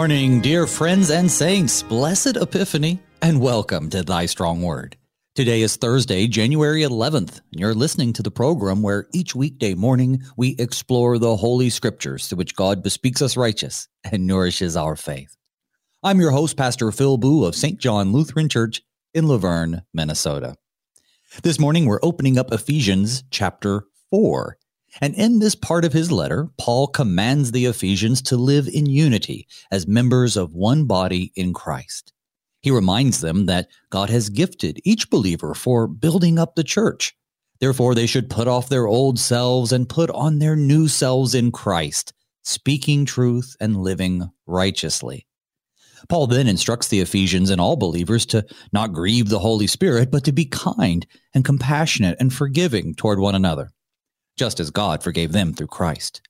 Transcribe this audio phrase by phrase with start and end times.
[0.00, 1.82] Morning, dear friends and saints.
[1.82, 4.96] Blessed Epiphany, and welcome to Thy Strong Word.
[5.34, 10.22] Today is Thursday, January 11th, and you're listening to the program where each weekday morning
[10.38, 15.36] we explore the Holy Scriptures to which God bespeaks us righteous and nourishes our faith.
[16.02, 17.78] I'm your host, Pastor Phil Booe of St.
[17.78, 18.80] John Lutheran Church
[19.12, 20.56] in La Vergne, Minnesota.
[21.42, 24.56] This morning we're opening up Ephesians chapter 4
[25.00, 29.46] and in this part of his letter, Paul commands the Ephesians to live in unity
[29.70, 32.12] as members of one body in Christ.
[32.60, 37.14] He reminds them that God has gifted each believer for building up the church.
[37.60, 41.52] Therefore, they should put off their old selves and put on their new selves in
[41.52, 42.12] Christ,
[42.42, 45.26] speaking truth and living righteously.
[46.08, 50.24] Paul then instructs the Ephesians and all believers to not grieve the Holy Spirit, but
[50.24, 53.70] to be kind and compassionate and forgiving toward one another
[54.40, 56.22] just as God forgave them through Christ.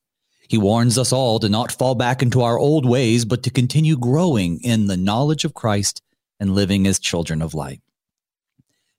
[0.48, 3.96] He warns us all to not fall back into our old ways, but to continue
[3.96, 6.02] growing in the knowledge of Christ
[6.40, 7.80] and living as children of light.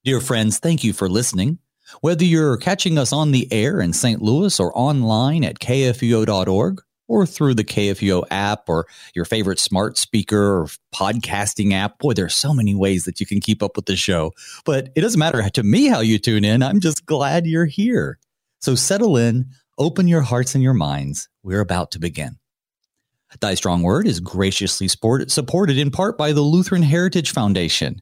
[0.05, 1.59] Dear friends, thank you for listening.
[1.99, 4.21] Whether you're catching us on the air in St.
[4.21, 10.61] Louis or online at kfuo.org or through the KFUO app or your favorite smart speaker
[10.61, 13.97] or podcasting app, boy, there's so many ways that you can keep up with the
[13.97, 14.31] show.
[14.63, 16.63] But it doesn't matter to me how you tune in.
[16.63, 18.17] I'm just glad you're here.
[18.61, 21.27] So settle in, open your hearts and your minds.
[21.43, 22.37] We're about to begin.
[23.39, 28.01] Thy Strong Word is graciously supported in part by the Lutheran Heritage Foundation.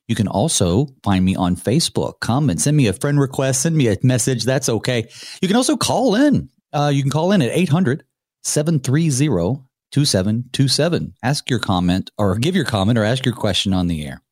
[0.09, 2.21] You can also find me on Facebook.
[2.21, 4.45] Come and send me a friend request, send me a message.
[4.45, 5.09] That's okay.
[5.41, 6.51] You can also call in.
[6.73, 8.05] Uh, you can call in at 800
[8.43, 11.15] 730 2727.
[11.23, 14.23] Ask your comment or give your comment or ask your question on the air.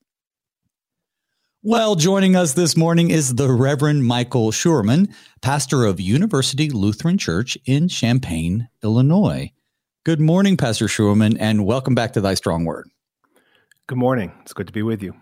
[1.63, 5.13] Well, joining us this morning is the Reverend Michael Schuermann,
[5.43, 9.53] pastor of University Lutheran Church in Champaign, Illinois.
[10.03, 12.89] Good morning, Pastor Schuermann, and welcome back to Thy Strong Word.
[13.89, 14.33] Good morning.
[14.41, 15.15] It's good to be with you.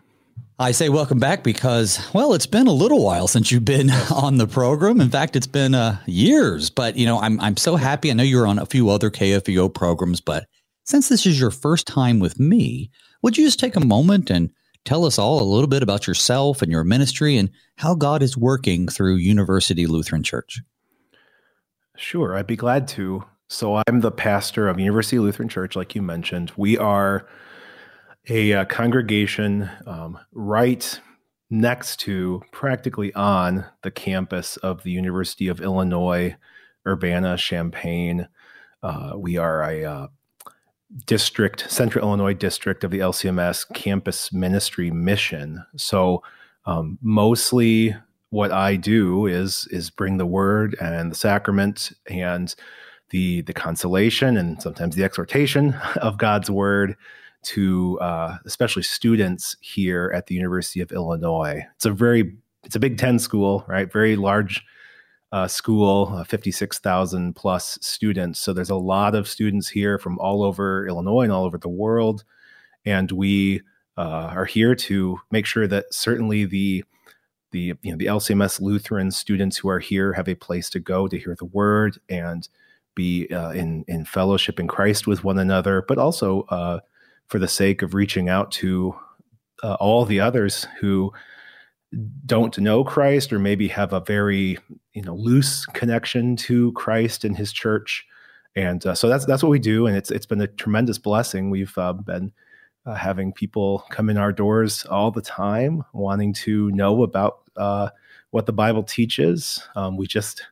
[0.61, 4.39] I say welcome back because, well, it's been a little while since you've been on
[4.39, 5.01] the program.
[5.01, 6.71] In fact, it's been uh, years.
[6.71, 8.13] But you know, I'm I'm so happy.
[8.13, 10.47] I know you're on a few other KFUO programs, but
[10.85, 14.51] since this is your first time with me, would you just take a moment and
[14.89, 18.39] tell us all a little bit about yourself and your ministry and how God is
[18.39, 20.63] working through University Lutheran Church.
[21.95, 23.23] Sure, I'd be glad to.
[23.49, 26.53] So, I'm the pastor of University Lutheran Church, like you mentioned.
[26.57, 27.29] We are
[28.31, 30.99] a, uh, congregation um, right
[31.51, 36.35] next to, practically on the campus of the University of Illinois,
[36.87, 38.27] Urbana Champaign.
[38.83, 40.07] Uh, we are a uh,
[41.07, 45.65] district, Central Illinois district of the LCMS campus ministry mission.
[45.77, 46.23] So
[46.67, 47.95] um, mostly
[48.31, 52.55] what I do is is bring the word and the sacrament and
[53.11, 56.97] the the consolation and sometimes the exhortation of God's word
[57.41, 61.63] to uh, especially students here at the University of Illinois.
[61.77, 63.91] It's a very it's a Big Ten school, right?
[63.91, 64.65] Very large
[65.33, 68.39] uh, school, uh, 56,000 plus students.
[68.39, 71.69] So there's a lot of students here from all over Illinois and all over the
[71.69, 72.25] world.
[72.85, 73.61] And we
[73.97, 76.85] uh, are here to make sure that certainly the
[77.51, 81.09] the you know the LCMS Lutheran students who are here have a place to go
[81.09, 82.49] to hear the word and
[82.95, 86.81] be uh, in in fellowship in Christ with one another, but also uh,
[87.27, 88.95] for the sake of reaching out to
[89.63, 91.13] uh, all the others who
[92.27, 94.59] don't know Christ or maybe have a very
[94.93, 98.07] you know loose connection to Christ and His church,
[98.55, 101.51] and uh, so that's that's what we do, and it's it's been a tremendous blessing.
[101.51, 102.33] We've uh, been
[102.87, 107.91] uh, having people come in our doors all the time, wanting to know about uh,
[108.31, 109.63] what the Bible teaches.
[109.77, 110.43] Um, we just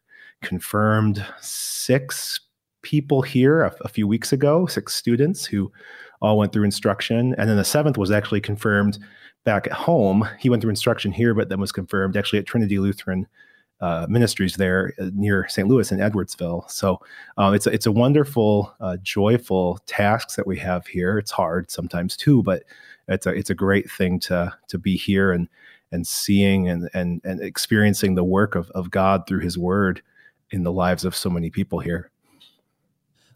[0.43, 2.41] confirmed six
[2.83, 5.73] people here a, a few weeks ago, six students who
[6.21, 8.99] all went through instruction, and then the seventh was actually confirmed
[9.47, 10.29] back at home.
[10.39, 13.27] He went through instruction here, but then was confirmed actually at Trinity Lutheran
[13.81, 15.69] uh, Ministries there uh, near St.
[15.69, 16.69] Louis in Edwardsville.
[16.71, 17.01] So
[17.39, 21.19] um, it's a, it's a wonderful, uh, joyful task that we have here.
[21.19, 22.65] It's hard sometimes too, but
[23.09, 25.49] it's a it's a great thing to to be here and
[25.93, 30.03] and seeing and and and experiencing the work of of God through His Word
[30.51, 32.11] in the lives of so many people here.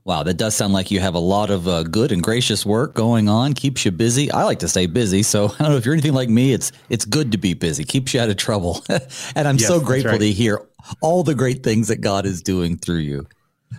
[0.05, 2.95] Wow, that does sound like you have a lot of uh, good and gracious work
[2.95, 3.53] going on.
[3.53, 4.31] Keeps you busy.
[4.31, 6.53] I like to stay busy, so I don't know if you're anything like me.
[6.53, 7.85] It's it's good to be busy.
[7.85, 10.21] Keeps you out of trouble, and I'm yes, so grateful right.
[10.21, 10.67] to hear
[11.03, 13.27] all the great things that God is doing through you.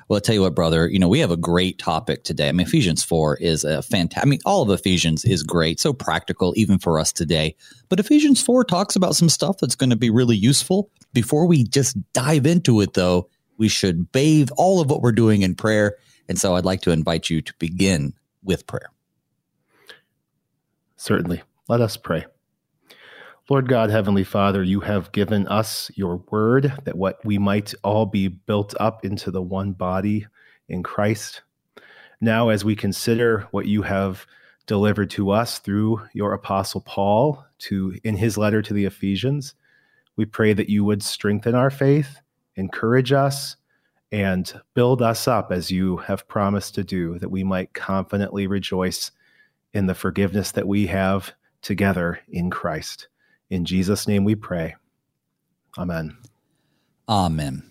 [0.07, 2.47] Well, I'll tell you what, brother, you know, we have a great topic today.
[2.47, 5.91] I mean, Ephesians 4 is a fantastic, I mean, all of Ephesians is great, so
[5.91, 7.55] practical even for us today.
[7.89, 10.89] But Ephesians 4 talks about some stuff that's going to be really useful.
[11.13, 15.41] Before we just dive into it, though, we should bathe all of what we're doing
[15.41, 15.97] in prayer.
[16.31, 18.89] And so I'd like to invite you to begin with prayer.
[20.95, 21.41] Certainly.
[21.67, 22.25] Let us pray.
[23.49, 28.05] Lord God, Heavenly Father, you have given us your word that what we might all
[28.05, 30.25] be built up into the one body
[30.69, 31.41] in Christ.
[32.21, 34.25] Now, as we consider what you have
[34.67, 39.53] delivered to us through your apostle Paul to in his letter to the Ephesians,
[40.15, 42.21] we pray that you would strengthen our faith,
[42.55, 43.57] encourage us,
[44.11, 49.11] and build us up as you have promised to do, that we might confidently rejoice
[49.73, 53.07] in the forgiveness that we have together in Christ.
[53.49, 54.75] In Jesus' name we pray.
[55.77, 56.17] Amen.
[57.07, 57.63] Amen.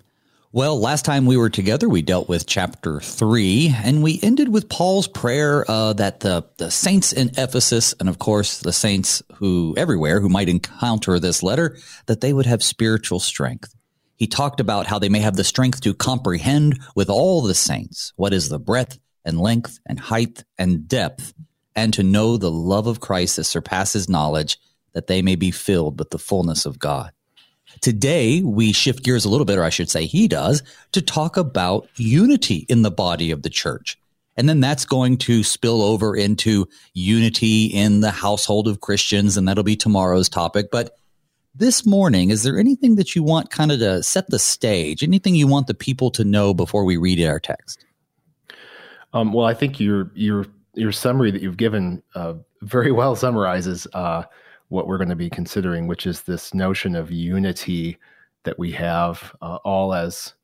[0.53, 4.69] Well, last time we were together, we dealt with chapter three, and we ended with
[4.69, 9.75] Paul's prayer uh, that the, the saints in Ephesus, and of course the saints who
[9.77, 11.77] everywhere who might encounter this letter,
[12.07, 13.77] that they would have spiritual strength.
[14.21, 18.13] He talked about how they may have the strength to comprehend with all the saints
[18.17, 21.33] what is the breadth and length and height and depth,
[21.75, 24.59] and to know the love of Christ that surpasses knowledge
[24.93, 27.13] that they may be filled with the fullness of God.
[27.81, 30.63] Today, we shift gears a little bit, or I should say he does,
[30.93, 33.99] to talk about unity in the body of the church.
[34.37, 39.49] And then that's going to spill over into unity in the household of Christians, and
[39.49, 40.71] that'll be tomorrow's topic.
[40.71, 40.95] But
[41.55, 45.03] this morning, is there anything that you want kind of to set the stage?
[45.03, 47.85] Anything you want the people to know before we read our text?
[49.13, 53.87] Um, well, I think your your your summary that you've given uh, very well summarizes
[53.93, 54.25] uh,
[54.69, 57.99] what we're going to be considering, which is this notion of unity
[58.45, 60.35] that we have uh, all as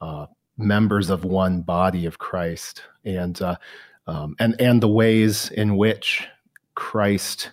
[0.00, 0.26] uh,
[0.56, 3.56] members of one body of Christ, and uh,
[4.06, 6.26] um, and and the ways in which
[6.74, 7.50] Christ,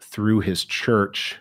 [0.00, 1.38] through His church,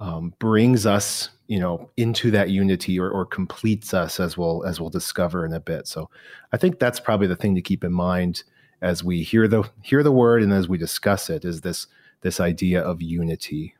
[0.00, 4.80] um, brings us, you know, into that unity or, or completes us, as we'll as
[4.80, 5.86] we'll discover in a bit.
[5.86, 6.10] So,
[6.52, 8.44] I think that's probably the thing to keep in mind
[8.80, 11.86] as we hear the hear the word and as we discuss it is this
[12.22, 13.74] this idea of unity.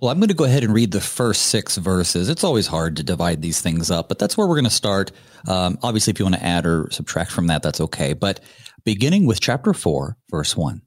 [0.00, 2.28] Well, I'm going to go ahead and read the first six verses.
[2.28, 5.12] It's always hard to divide these things up, but that's where we're going to start.
[5.46, 8.12] Um, obviously, if you want to add or subtract from that, that's okay.
[8.12, 8.40] But
[8.82, 10.82] beginning with chapter 4, verse 1.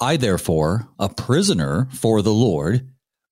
[0.00, 2.88] I, therefore, a prisoner for the Lord,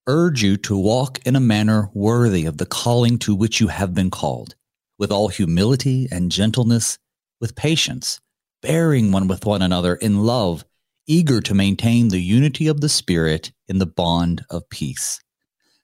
[0.07, 3.93] urge you to walk in a manner worthy of the calling to which you have
[3.93, 4.55] been called,
[4.97, 6.97] with all humility and gentleness,
[7.39, 8.19] with patience,
[8.61, 10.65] bearing one with one another in love
[11.07, 15.21] eager to maintain the unity of the Spirit in the bond of peace.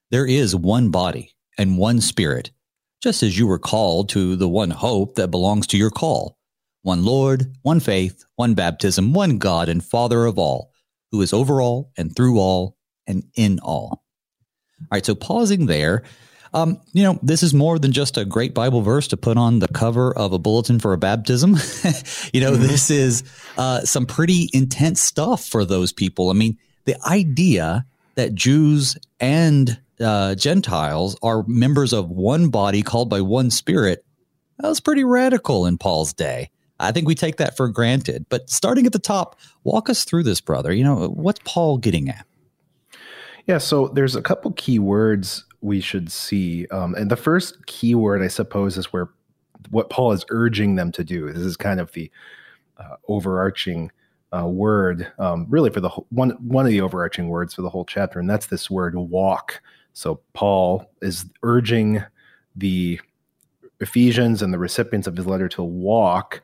[0.10, 2.52] There is one body and one Spirit,
[3.04, 6.38] just as you were called to the one hope that belongs to your call
[6.84, 10.71] one Lord, one faith, one baptism, one God and Father of all,
[11.12, 14.04] who is over all and through all and in all.
[14.82, 16.04] All right, so pausing there,
[16.54, 19.60] um, you know, this is more than just a great Bible verse to put on
[19.60, 21.52] the cover of a bulletin for a baptism.
[22.34, 22.64] you know, mm-hmm.
[22.64, 23.24] this is
[23.58, 26.30] uh, some pretty intense stuff for those people.
[26.30, 33.10] I mean, the idea that Jews and uh, Gentiles are members of one body called
[33.10, 34.04] by one spirit,
[34.60, 36.50] that was pretty radical in Paul's day.
[36.82, 38.26] I think we take that for granted.
[38.30, 40.74] But starting at the top, walk us through this, brother.
[40.74, 42.26] You know, what's Paul getting at?
[43.48, 46.68] Yeah, so there's a couple key words we should see.
[46.68, 49.10] Um, and the first keyword, I suppose, is where
[49.70, 51.32] what Paul is urging them to do.
[51.32, 52.12] This is kind of the
[52.78, 53.92] uh, overarching
[54.36, 57.86] uh, word, um, really for the one one of the overarching words for the whole
[57.86, 59.62] chapter, and that's this word walk.
[59.94, 62.04] So Paul is urging
[62.56, 63.00] the
[63.82, 66.42] Ephesians and the recipients of his letter to walk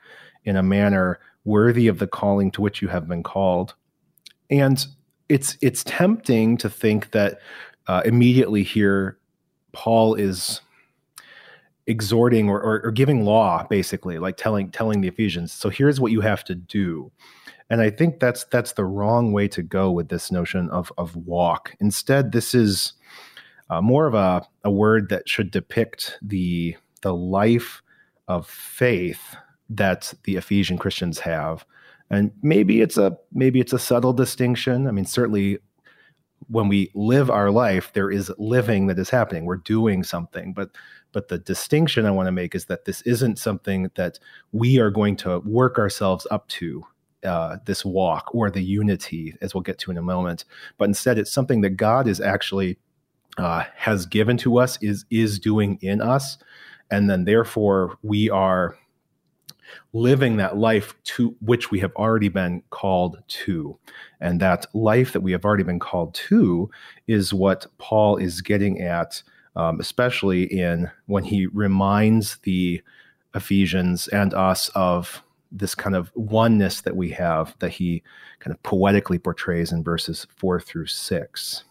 [0.48, 3.76] in a manner worthy of the calling to which you have been called.
[4.50, 4.84] And
[5.28, 7.40] it's it's tempting to think that
[7.88, 9.18] uh, immediately here,
[9.74, 10.62] Paul is
[11.86, 15.52] exhorting or, or, or, giving law, basically, like telling telling the Ephesians.
[15.52, 17.12] So here's what you have to do.
[17.70, 21.16] And I think that's that's the wrong way to go with this notion of of
[21.18, 21.76] walk.
[21.82, 22.94] Instead, this is
[23.70, 27.82] uh, more of a, a word that should depict the the life
[28.30, 29.36] of faith
[29.70, 31.66] that the Ephesian Christians have.
[32.10, 34.88] And maybe it's a maybe it's a subtle distinction.
[34.88, 35.60] I mean, certainly
[36.48, 39.46] when we live our life, there is living that is happening.
[39.46, 40.70] We're doing something, but
[41.14, 44.20] But the distinction I want to make is that this isn't something that
[44.52, 46.86] we are going to work ourselves up to
[47.24, 50.46] uh, this walk or the unity, as we'll get to in a moment.
[50.78, 52.78] But instead, it's something that God is actually
[53.38, 56.38] uh, has given to us, is is doing in us,
[56.90, 58.78] and then therefore we are
[59.94, 63.78] living that life to which we have already been called to.
[64.20, 66.70] And that life that we have already been called to
[67.08, 69.22] is what Paul is getting at,
[69.56, 72.82] um, especially in when he reminds the
[73.36, 78.04] Ephesians and us of this kind of oneness that we have that he
[78.40, 81.64] kind of poetically portrays in verses four through six.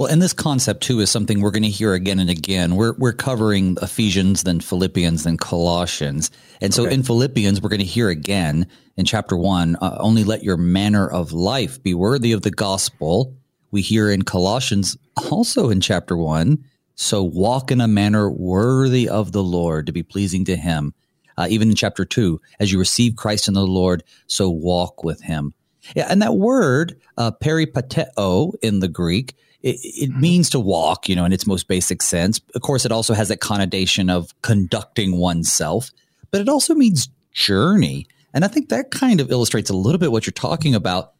[0.00, 2.74] Well, and this concept too is something we're going to hear again and again.
[2.74, 6.30] We're we're covering Ephesians, then Philippians, then Colossians,
[6.62, 6.94] and so okay.
[6.94, 8.66] in Philippians we're going to hear again
[8.96, 9.76] in chapter one.
[9.78, 13.36] Uh, Only let your manner of life be worthy of the gospel.
[13.72, 14.96] We hear in Colossians
[15.30, 16.64] also in chapter one.
[16.94, 20.94] So walk in a manner worthy of the Lord to be pleasing to Him.
[21.36, 25.20] Uh, even in chapter two, as you receive Christ in the Lord, so walk with
[25.20, 25.52] Him.
[25.94, 30.20] Yeah, and that word uh, peripateo in the Greek it, it, mm-hmm.
[30.20, 32.40] means to walk, you know, in its most basic sense.
[32.54, 35.90] Of course, it also has that connotation of conducting oneself,
[36.30, 38.06] but it also means journey.
[38.32, 41.12] And I think that kind of illustrates a little bit what you're talking about.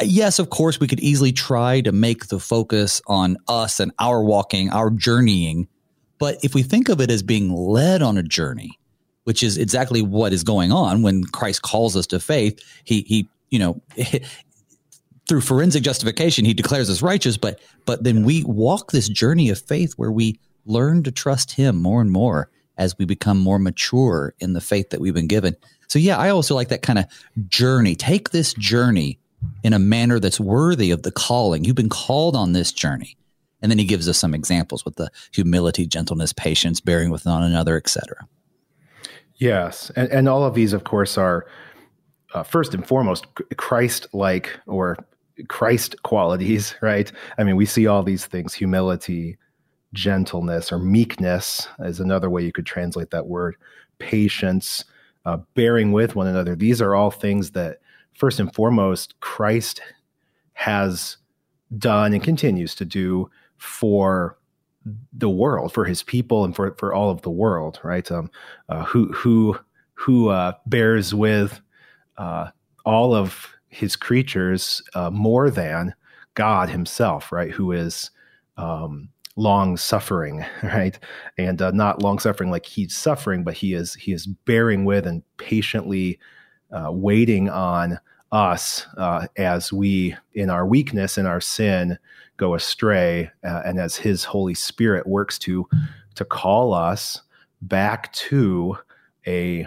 [0.00, 4.22] Yes, of course, we could easily try to make the focus on us and our
[4.22, 5.66] walking, our journeying.
[6.18, 8.78] But if we think of it as being led on a journey,
[9.24, 13.28] which is exactly what is going on when Christ calls us to faith, he, he,
[13.50, 13.82] you know,
[15.28, 19.60] through forensic justification, he declares us righteous, but but then we walk this journey of
[19.60, 24.34] faith where we learn to trust him more and more as we become more mature
[24.40, 25.56] in the faith that we've been given.
[25.88, 27.06] So yeah, I also like that kind of
[27.48, 27.94] journey.
[27.94, 29.18] Take this journey
[29.62, 31.64] in a manner that's worthy of the calling.
[31.64, 33.16] You've been called on this journey.
[33.60, 37.42] And then he gives us some examples with the humility, gentleness, patience, bearing with one
[37.42, 38.28] another, etc.
[39.36, 39.90] Yes.
[39.96, 41.46] And, and all of these, of course, are
[42.34, 44.96] uh, first and foremost Christ like or
[45.48, 47.10] Christ qualities, right?
[47.38, 49.38] I mean, we see all these things humility,
[49.92, 53.56] gentleness, or meekness is another way you could translate that word,
[53.98, 54.84] patience,
[55.24, 56.56] uh, bearing with one another.
[56.56, 57.78] These are all things that,
[58.14, 59.80] first and foremost, Christ
[60.54, 61.16] has
[61.76, 64.38] done and continues to do for
[65.12, 68.10] the world, for his people, and for, for all of the world, right?
[68.10, 68.30] Um,
[68.68, 69.58] uh, who who
[69.94, 71.60] who uh, bears with
[72.16, 72.50] uh,
[72.84, 75.94] all of his creatures uh, more than
[76.34, 77.50] God himself, right?
[77.50, 78.10] Who is
[78.56, 80.98] um, long suffering, right?
[81.36, 85.06] And uh, not long suffering like he's suffering, but he is he is bearing with
[85.06, 86.18] and patiently
[86.72, 87.98] uh, waiting on
[88.30, 91.98] us uh, as we, in our weakness and our sin,
[92.36, 95.68] go astray, uh, and as His Holy Spirit works to
[96.14, 97.22] to call us
[97.62, 98.76] back to
[99.26, 99.66] a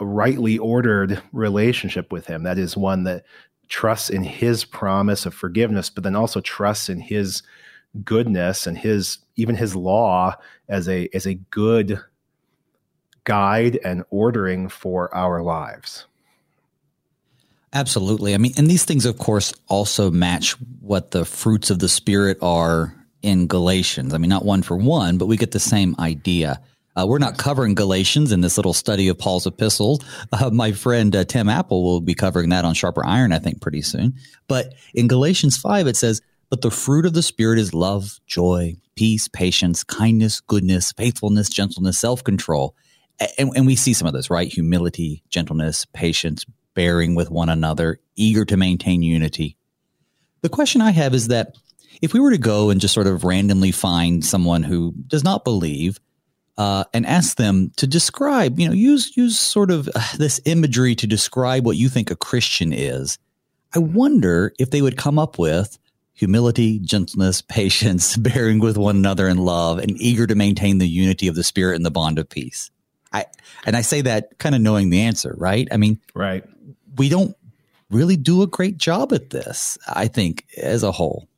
[0.00, 2.42] a rightly ordered relationship with him.
[2.42, 3.24] That is one that
[3.68, 7.42] trusts in his promise of forgiveness, but then also trusts in his
[8.04, 10.34] goodness and his even his law
[10.68, 12.00] as a as a good
[13.24, 16.06] guide and ordering for our lives.
[17.74, 18.34] Absolutely.
[18.34, 22.36] I mean, and these things, of course, also match what the fruits of the Spirit
[22.42, 24.12] are in Galatians.
[24.12, 26.60] I mean, not one for one, but we get the same idea.
[26.94, 30.00] Uh, we're not covering Galatians in this little study of Paul's epistle.
[30.32, 33.60] Uh, my friend uh, Tim Apple will be covering that on Sharper Iron, I think,
[33.60, 34.14] pretty soon.
[34.48, 36.20] But in Galatians 5, it says,
[36.50, 41.98] But the fruit of the Spirit is love, joy, peace, patience, kindness, goodness, faithfulness, gentleness,
[41.98, 42.76] self control.
[43.38, 44.52] And, and we see some of this, right?
[44.52, 46.44] Humility, gentleness, patience,
[46.74, 49.56] bearing with one another, eager to maintain unity.
[50.42, 51.54] The question I have is that
[52.00, 55.44] if we were to go and just sort of randomly find someone who does not
[55.44, 56.00] believe,
[56.58, 60.94] uh, and ask them to describe, you know, use use sort of uh, this imagery
[60.94, 63.18] to describe what you think a Christian is.
[63.74, 65.78] I wonder if they would come up with
[66.12, 71.28] humility, gentleness, patience, bearing with one another in love, and eager to maintain the unity
[71.28, 72.70] of the spirit and the bond of peace.
[73.12, 73.26] I
[73.64, 75.68] and I say that kind of knowing the answer, right?
[75.70, 76.44] I mean, right.
[76.96, 77.34] We don't
[77.90, 81.28] really do a great job at this, I think, as a whole.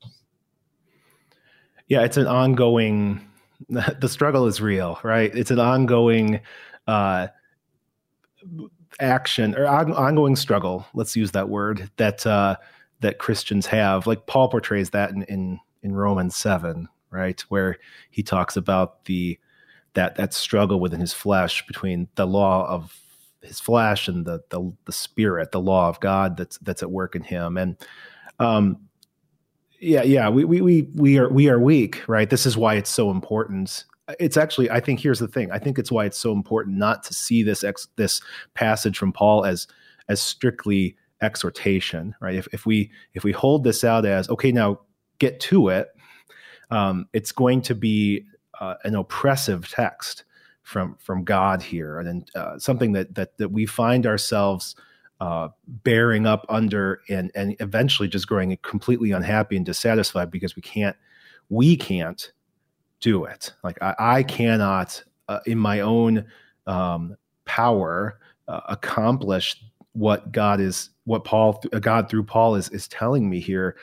[1.86, 3.20] Yeah, it's an ongoing
[3.68, 5.34] the struggle is real, right?
[5.34, 6.40] It's an ongoing
[6.86, 7.28] uh,
[9.00, 10.86] action or on, ongoing struggle.
[10.94, 12.56] Let's use that word that uh,
[13.00, 14.06] that Christians have.
[14.06, 17.78] Like Paul portrays that in, in in Romans seven, right, where
[18.10, 19.38] he talks about the
[19.94, 22.98] that that struggle within his flesh between the law of
[23.42, 27.14] his flesh and the the, the spirit, the law of God that's that's at work
[27.14, 27.76] in him, and
[28.38, 28.78] um,
[29.84, 32.28] yeah, yeah, we, we we we are we are weak, right?
[32.28, 33.84] This is why it's so important
[34.18, 35.50] it's actually I think here's the thing.
[35.50, 38.20] I think it's why it's so important not to see this ex, this
[38.54, 39.66] passage from Paul as
[40.08, 42.34] as strictly exhortation, right?
[42.34, 44.80] If if we if we hold this out as okay, now
[45.18, 45.88] get to it,
[46.70, 48.26] um, it's going to be
[48.60, 50.24] uh, an oppressive text
[50.62, 54.76] from from God here, and uh, something that that that we find ourselves
[55.24, 60.60] uh, bearing up under, and and eventually just growing completely unhappy and dissatisfied because we
[60.60, 60.94] can't
[61.48, 62.30] we can't
[63.00, 63.54] do it.
[63.62, 66.26] Like I, I cannot, uh, in my own
[66.66, 67.16] um,
[67.46, 69.56] power, uh, accomplish
[69.94, 73.76] what God is, what Paul, uh, God through Paul is is telling me here,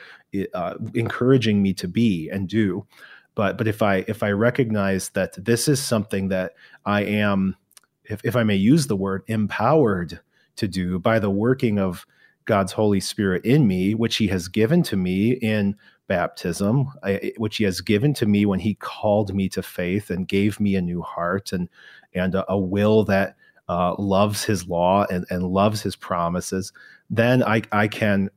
[0.54, 2.86] uh, encouraging me to be and do.
[3.34, 6.52] But but if I if I recognize that this is something that
[6.86, 7.56] I am,
[8.04, 10.20] if if I may use the word, empowered
[10.56, 12.06] to do by the working of
[12.44, 15.76] God's Holy Spirit in me, which He has given to me in
[16.08, 20.26] baptism, I, which He has given to me when He called me to faith and
[20.26, 21.68] gave me a new heart and
[22.14, 23.36] and a, a will that
[23.68, 26.72] uh, loves His law and, and loves His promises,
[27.10, 28.28] then I I can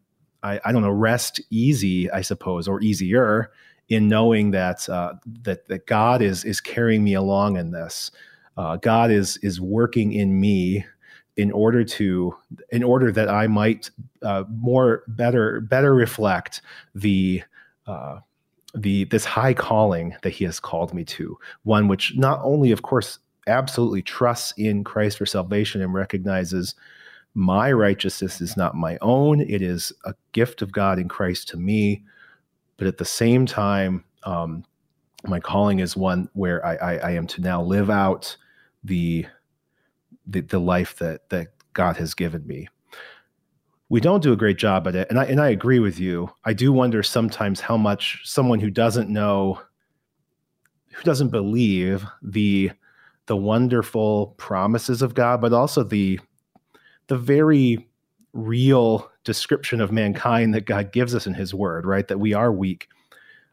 [0.44, 3.52] I, I don't know rest easy I suppose or easier
[3.90, 8.12] in knowing that uh, that that God is is carrying me along in this.
[8.58, 10.86] Uh, God is is working in me
[11.38, 12.36] in order to
[12.72, 13.90] in order that I might
[14.22, 16.62] uh, more better better reflect
[16.94, 17.44] the
[17.88, 18.20] uh,
[18.74, 21.38] the this high calling that he has called me to.
[21.64, 26.74] One which not only of course absolutely trusts in christ for salvation and recognizes
[27.36, 31.58] my righteousness is not my own it is a gift of god in christ to
[31.58, 32.04] me.
[32.78, 34.66] But at the same time um,
[35.28, 38.36] my calling is one where I, I, I, am to now live out
[38.84, 39.26] the,
[40.28, 42.68] the the life that that god has given me
[43.90, 45.10] we don't do a great job at it.
[45.10, 46.32] And I and I agree with you.
[46.44, 49.62] I do wonder sometimes how much someone who doesn't know
[50.94, 52.72] who doesn't believe the
[53.28, 56.20] the wonderful promises of God, but also the
[57.08, 57.88] the very
[58.34, 62.08] real description of mankind that God gives us in his word, right?
[62.08, 62.88] That we are weak.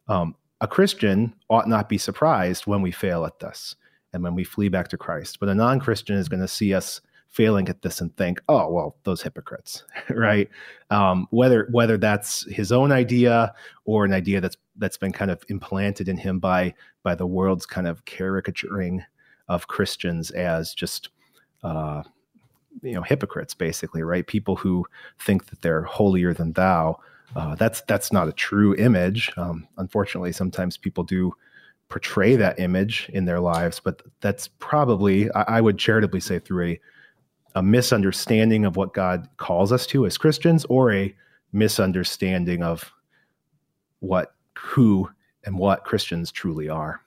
[0.09, 3.77] Um, a Christian ought not be surprised when we fail at this
[4.13, 5.41] and when we flee back to Christ.
[5.41, 8.71] But a non Christian is going to see us failing at this and think, oh
[8.71, 10.49] well, those hypocrites, right?
[10.91, 13.53] Um, whether whether that's his own idea
[13.85, 17.67] or an idea that's that's been kind of implanted in him by by the world's
[17.67, 19.05] kind of caricaturing
[19.49, 21.09] of Christians as just
[21.63, 22.03] uh,
[22.83, 24.27] you know hypocrites, basically, right?
[24.27, 24.87] People who
[25.19, 26.99] think that they're holier than thou.
[27.35, 29.33] Uh, that's that's not a true image.
[29.37, 31.33] Um, unfortunately, sometimes people do
[31.93, 36.67] portray that image in their lives, but that's probably I, I would charitably say through
[36.67, 36.81] a
[37.55, 41.15] a misunderstanding of what God calls us to as Christians or a
[41.53, 42.91] misunderstanding of
[44.01, 45.11] what who
[45.45, 47.03] and what Christians truly are.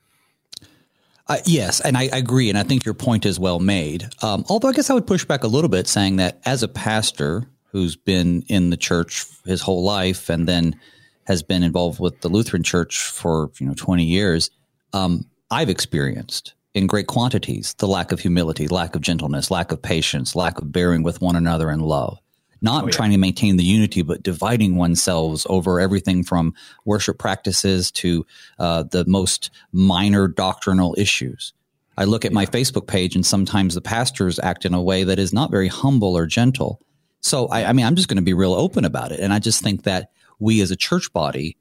[1.27, 4.07] Uh, yes, and I, I, agree, and I think your point is well made.
[4.21, 6.67] Um, although I guess I would push back a little bit, saying that as a
[6.67, 10.79] pastor who's been in the church his whole life and then
[11.25, 14.51] has been involved with the Lutheran Church for you know twenty years,
[14.95, 19.81] um, I've experienced in great quantities the lack of humility, lack of gentleness, lack of
[19.81, 22.17] patience, lack of bearing with one another in love.
[22.61, 22.91] Not oh, yeah.
[22.91, 26.53] trying to maintain the unity, but dividing oneself over everything from
[26.85, 28.25] worship practices to
[28.57, 31.53] uh, the most minor doctrinal issues.
[31.97, 32.35] I look at yeah.
[32.35, 35.67] my Facebook page, and sometimes the pastors act in a way that is not very
[35.67, 36.81] humble or gentle.
[37.21, 39.19] So, I, I mean, I'm just going to be real open about it.
[39.19, 41.57] And I just think that we as a church body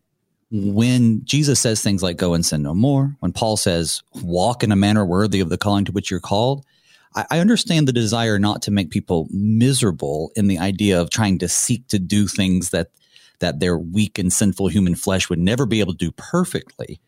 [0.56, 4.70] when Jesus says things like go and sin no more, when Paul says walk in
[4.70, 6.64] a manner worthy of the calling to which you're called,
[7.16, 11.40] I, I, understand the desire not to make people miserable in the idea of trying
[11.40, 12.90] to seek to do things that
[13.40, 17.00] that their weak and sinful human flesh would never be able to do perfectly.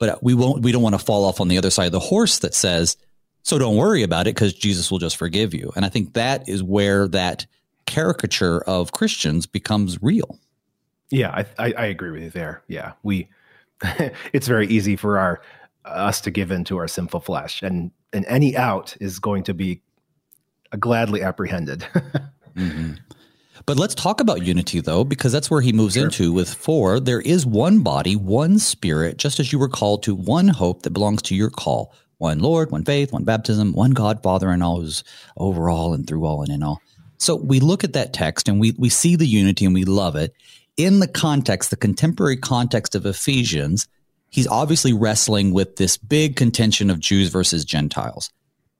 [0.00, 2.00] But we won't we don't want to fall off on the other side of the
[2.00, 2.96] horse that says,
[3.44, 5.70] so don't worry about it because Jesus will just forgive you.
[5.76, 7.46] And I think that is where that
[7.86, 10.40] caricature of Christians becomes real.
[11.10, 12.62] Yeah, I, I, I agree with you there.
[12.68, 13.28] Yeah, we
[14.32, 15.40] it's very easy for our
[15.84, 19.54] us to give in to our sinful flesh, and and any out is going to
[19.54, 19.80] be
[20.78, 21.80] gladly apprehended.
[22.56, 22.92] mm-hmm.
[23.66, 26.04] But let's talk about unity, though, because that's where he moves sure.
[26.04, 27.00] into with four.
[27.00, 30.92] There is one body, one spirit, just as you were called to one hope that
[30.92, 31.92] belongs to your call.
[32.16, 35.04] One Lord, one faith, one baptism, one God, Father, and all who's
[35.36, 36.80] over all and through all and in all.
[37.18, 40.16] So we look at that text and we, we see the unity and we love
[40.16, 40.34] it
[40.78, 43.88] in the context, the contemporary context of Ephesians,
[44.30, 48.30] he's obviously wrestling with this big contention of Jews versus Gentiles.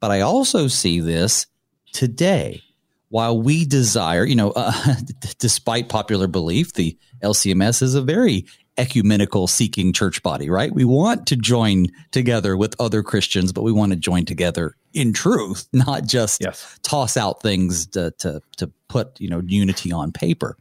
[0.01, 1.47] But I also see this
[1.93, 2.63] today.
[3.11, 4.95] While we desire, you know, uh,
[5.39, 10.73] despite popular belief, the LCMS is a very ecumenical seeking church body, right?
[10.73, 15.13] We want to join together with other Christians, but we want to join together in
[15.13, 16.79] truth, not just yes.
[16.83, 20.57] toss out things to, to, to put, you know, unity on paper.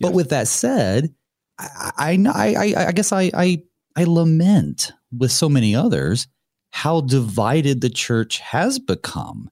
[0.00, 1.14] But with that said,
[1.58, 3.62] I, I, I, I guess I, I,
[3.96, 6.28] I lament with so many others
[6.70, 9.50] how divided the church has become.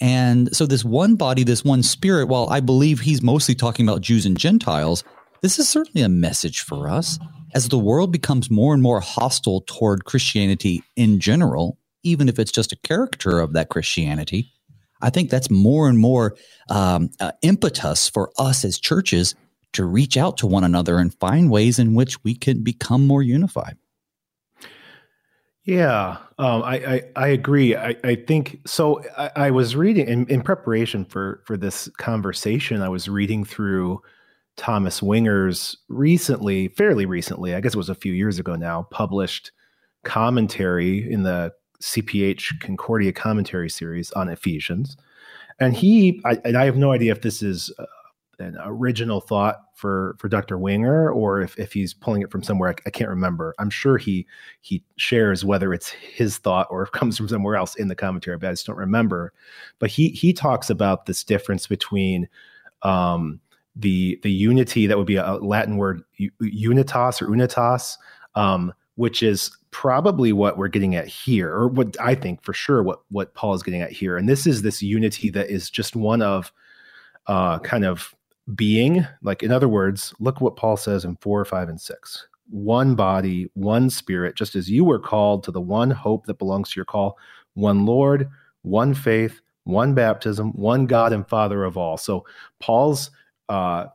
[0.00, 4.00] And so, this one body, this one spirit, while I believe he's mostly talking about
[4.00, 5.04] Jews and Gentiles,
[5.40, 7.18] this is certainly a message for us
[7.54, 12.50] as the world becomes more and more hostile toward Christianity in general, even if it's
[12.50, 14.50] just a caricature of that Christianity.
[15.00, 16.34] I think that's more and more
[16.70, 19.34] um, uh, impetus for us as churches
[19.74, 23.22] to reach out to one another and find ways in which we can become more
[23.22, 23.76] unified.
[25.64, 27.74] Yeah, um, I, I, I agree.
[27.74, 29.02] I, I think so.
[29.16, 32.82] I, I was reading in, in preparation for for this conversation.
[32.82, 34.02] I was reading through
[34.56, 39.52] Thomas Winger's recently, fairly recently, I guess it was a few years ago now, published
[40.04, 44.96] commentary in the CPH Concordia commentary series on Ephesians.
[45.60, 47.84] And he, I, and I have no idea if this is uh,
[48.38, 50.58] an original thought for for Dr.
[50.58, 53.54] Winger or if, if he's pulling it from somewhere I, I, can't remember.
[53.58, 54.26] I'm sure he
[54.60, 58.48] he shares whether it's his thought or comes from somewhere else in the commentary, but
[58.48, 59.32] I just don't remember.
[59.78, 62.28] But he he talks about this difference between
[62.82, 63.40] um,
[63.76, 66.02] the the unity that would be a Latin word
[66.40, 67.98] unitas or unitas,
[68.34, 72.82] um, which is probably what we're getting at here, or what I think for sure
[72.82, 74.16] what what Paul is getting at here.
[74.16, 76.52] And this is this unity that is just one of
[77.26, 78.14] uh, kind of
[78.54, 79.06] being.
[79.22, 82.26] Like in other words, look what Paul says in four, five, and six.
[82.50, 86.70] One body, one spirit, just as you were called to the one hope that belongs
[86.70, 87.18] to your call,
[87.54, 88.28] one Lord,
[88.62, 91.96] one faith, one baptism, one God and Father of all.
[91.96, 92.26] So
[92.60, 93.10] Paul's
[93.48, 93.86] uh,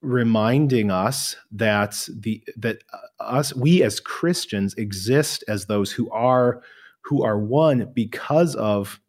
[0.00, 2.78] reminding us that the that
[3.20, 6.62] us we as Christians exist as those who are
[7.02, 9.00] who are one because of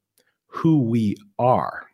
[0.48, 1.88] who we are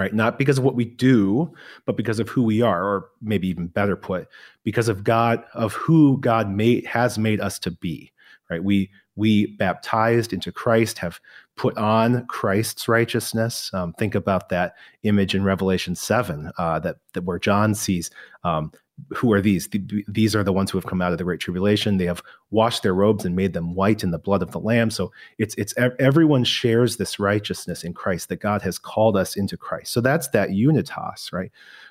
[0.00, 1.52] right not because of what we do
[1.84, 4.26] but because of who we are or maybe even better put
[4.64, 8.10] because of god of who god made has made us to be
[8.50, 11.20] right we we baptized into christ have
[11.60, 13.70] put on Christ's righteousness.
[13.74, 18.10] Um, think about that image in Revelation seven uh, that, that where John sees
[18.44, 18.72] um,
[19.10, 19.68] who are these?
[20.08, 21.96] These are the ones who have come out of the great tribulation.
[21.96, 24.90] They have washed their robes and made them white in the blood of the Lamb.
[24.90, 29.56] So it's it's everyone shares this righteousness in Christ that God has called us into
[29.56, 29.92] Christ.
[29.92, 31.50] So that's that unitas, right?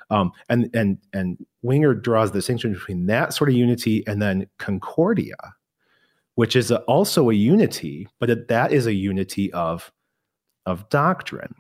[0.10, 4.48] Um, and and and Winger draws the distinction between that sort of unity and then
[4.58, 5.36] concordia,
[6.36, 9.91] which is a, also a unity, but that is a unity of,
[10.65, 11.54] of doctrine.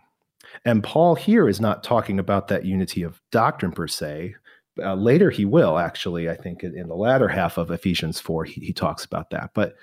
[0.65, 4.35] And Paul here is not talking about that unity of doctrine per se.
[4.83, 8.61] Uh, later he will actually, I think, in, the latter half of Ephesians 4, he,
[8.61, 9.51] he talks about that.
[9.53, 9.75] But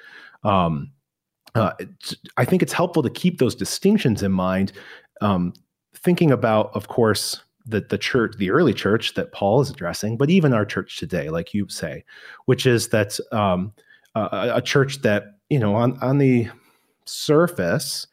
[0.44, 0.92] um,
[1.54, 1.72] uh,
[2.36, 4.72] I think it's helpful to keep those distinctions in mind,
[5.20, 5.54] um,
[5.94, 10.30] thinking about, of course, the, the church, the early church that Paul is addressing, but
[10.30, 12.04] even our church today, like you say,
[12.44, 13.72] which is that um,
[14.14, 16.48] uh, a church that you know on on the
[17.04, 18.06] surface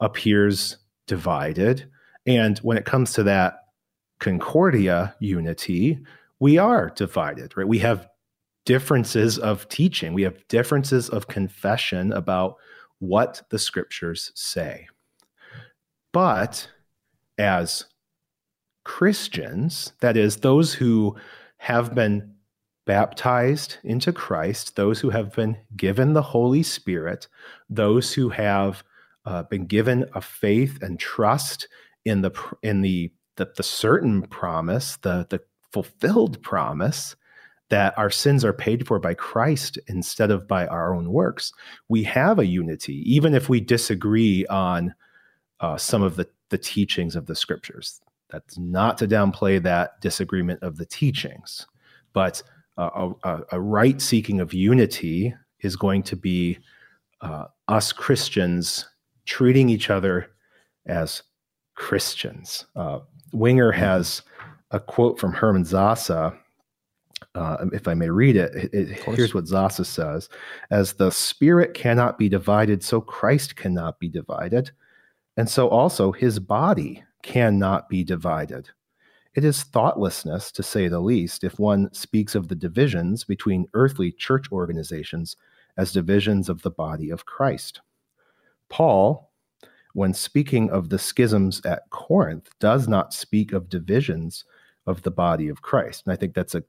[0.00, 1.90] appears divided,
[2.26, 3.64] and when it comes to that
[4.20, 5.98] concordia unity,
[6.40, 7.56] we are divided.
[7.56, 7.68] Right?
[7.68, 8.08] We have
[8.64, 10.12] differences of teaching.
[10.12, 12.56] We have differences of confession about
[12.98, 14.88] what the scriptures say.
[16.12, 16.68] But
[17.38, 17.86] as
[18.84, 21.16] Christians, that is, those who
[21.58, 22.34] have been
[22.86, 27.28] baptized into Christ, those who have been given the Holy Spirit,
[27.68, 28.82] those who have
[29.26, 31.68] uh, been given a faith and trust
[32.04, 35.40] in the in the the, the certain promise, the the
[35.72, 37.16] fulfilled promise
[37.70, 41.52] that our sins are paid for by Christ instead of by our own works.
[41.88, 44.94] We have a unity, even if we disagree on
[45.60, 48.00] uh, some of the, the teachings of the scriptures.
[48.30, 51.66] That's not to downplay that disagreement of the teachings,
[52.12, 52.42] but
[52.76, 56.58] a, a, a right seeking of unity is going to be
[57.20, 58.88] uh, us Christians
[59.26, 60.30] treating each other
[60.86, 61.22] as
[61.74, 62.66] Christians.
[62.76, 63.00] Uh,
[63.32, 63.80] Winger mm-hmm.
[63.80, 64.22] has
[64.70, 66.36] a quote from Herman Sasse.
[67.34, 70.28] Uh, if I may read it, it, here's what Sasse says
[70.70, 74.70] As the spirit cannot be divided, so Christ cannot be divided.
[75.36, 78.70] And so also his body cannot be divided.
[79.34, 84.10] It is thoughtlessness, to say the least, if one speaks of the divisions between earthly
[84.10, 85.36] church organizations
[85.76, 87.80] as divisions of the body of Christ.
[88.68, 89.30] Paul,
[89.94, 94.44] when speaking of the schisms at Corinth, does not speak of divisions
[94.88, 96.04] of the body of Christ.
[96.04, 96.64] And I think that's a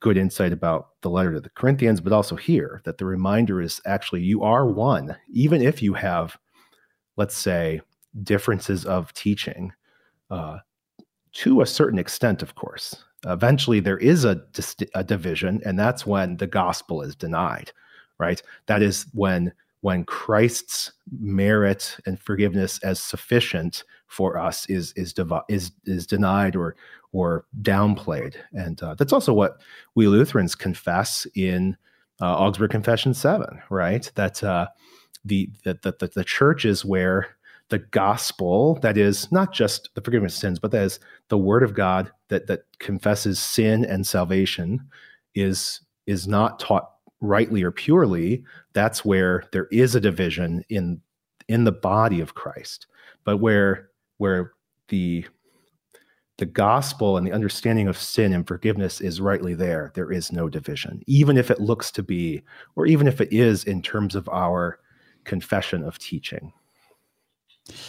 [0.00, 3.80] good insight about the letter to the Corinthians, but also here that the reminder is
[3.86, 6.36] actually you are one, even if you have,
[7.16, 7.80] let's say,
[8.22, 9.72] differences of teaching
[10.30, 10.58] uh,
[11.32, 13.04] to a certain extent, of course.
[13.26, 14.42] Eventually, there is a,
[14.94, 17.72] a division, and that's when the gospel is denied,
[18.18, 18.42] right?
[18.66, 25.14] That is when when Christ's merit and forgiveness as sufficient for us is is
[25.48, 26.76] is is denied or
[27.14, 29.60] or downplayed, and uh, that's also what
[29.94, 31.76] we Lutherans confess in
[32.20, 34.10] uh, Augsburg Confession Seven, right?
[34.16, 34.66] That uh,
[35.24, 37.28] the that the, the church is where
[37.70, 41.62] the gospel that is not just the forgiveness of sins, but that is the word
[41.62, 44.80] of God that that confesses sin and salvation
[45.34, 51.00] is is not taught rightly or purely, that's where there is a division in
[51.48, 52.86] in the body of Christ.
[53.24, 54.52] But where where
[54.88, 55.26] the
[56.38, 60.48] the gospel and the understanding of sin and forgiveness is rightly there, there is no
[60.48, 62.42] division, even if it looks to be,
[62.74, 64.78] or even if it is in terms of our
[65.24, 66.52] confession of teaching.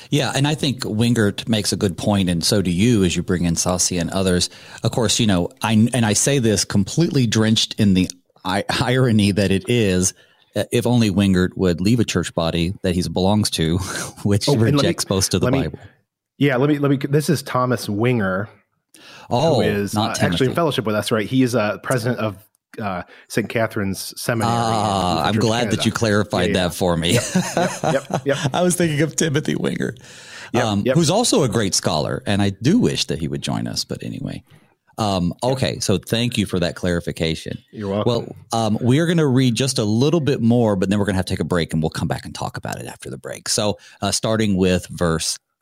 [0.10, 3.23] Yeah, and I think Winger makes a good point, and so do you as you
[3.23, 4.49] bring in Sasse and others.
[4.84, 8.10] Of course, you know, I and I say this completely drenched in the
[8.45, 10.13] irony that it is
[10.55, 13.77] uh, if only Winger would leave a church body that he belongs to,
[14.23, 15.77] which oh, rejects me, most of the Bible.
[15.77, 15.86] Me,
[16.37, 16.97] yeah, let me let me.
[16.97, 18.49] This is Thomas Winger.
[19.29, 21.27] Oh, who is uh, actually in fellowship with us, right?
[21.27, 22.45] He is a president of
[22.79, 23.49] uh, St.
[23.49, 24.53] Catharines Seminary.
[24.53, 26.67] Ah, I'm glad that you clarified yeah, yeah.
[26.67, 27.13] that for me.
[27.13, 29.95] Yep, yep, yep, yep, I was thinking of Timothy Winger,
[30.53, 33.83] um, who's also a great scholar, and I do wish that he would join us.
[33.83, 34.43] But anyway,
[34.97, 37.57] um, okay, so thank you for that clarification.
[37.71, 38.11] You're welcome.
[38.11, 41.05] Well, um, we are going to read just a little bit more, but then we're
[41.05, 42.85] going to have to take a break, and we'll come back and talk about it
[42.85, 43.49] after the break.
[43.49, 45.37] So, uh, starting with verse,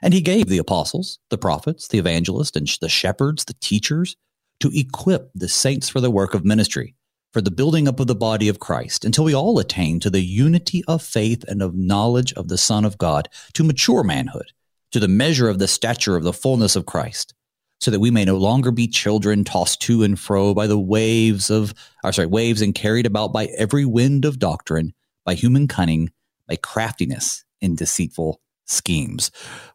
[0.00, 4.16] And he gave the apostles, the prophets, the evangelists, and the shepherds, the teachers,
[4.60, 6.94] to equip the saints for the work of ministry,
[7.32, 10.22] for the building up of the body of Christ, until we all attain to the
[10.22, 14.52] unity of faith and of knowledge of the Son of God, to mature manhood
[14.92, 17.34] to the measure of the stature of the fullness of Christ,
[17.80, 21.50] so that we may no longer be children tossed to and fro by the waves
[21.50, 24.92] of, or sorry, waves and carried about by every wind of doctrine,
[25.24, 26.10] by human cunning,
[26.48, 29.30] by craftiness in deceitful schemes.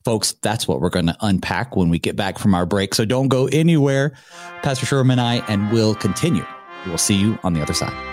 [0.05, 2.93] Folks, that's what we're going to unpack when we get back from our break.
[2.93, 4.13] So don't go anywhere.
[4.61, 6.45] Pastor Schuermann and I, and we'll continue.
[6.85, 8.12] We'll see you on the other side.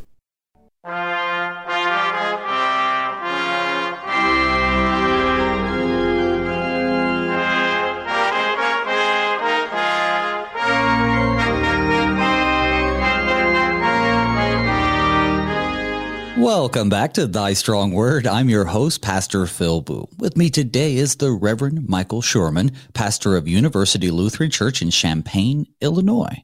[16.53, 18.27] Welcome back to Thy Strong Word.
[18.27, 20.09] I'm your host, Pastor Phil Booe.
[20.17, 25.65] With me today is the Reverend Michael Schuermann, pastor of University Lutheran Church in Champaign,
[25.79, 26.43] Illinois.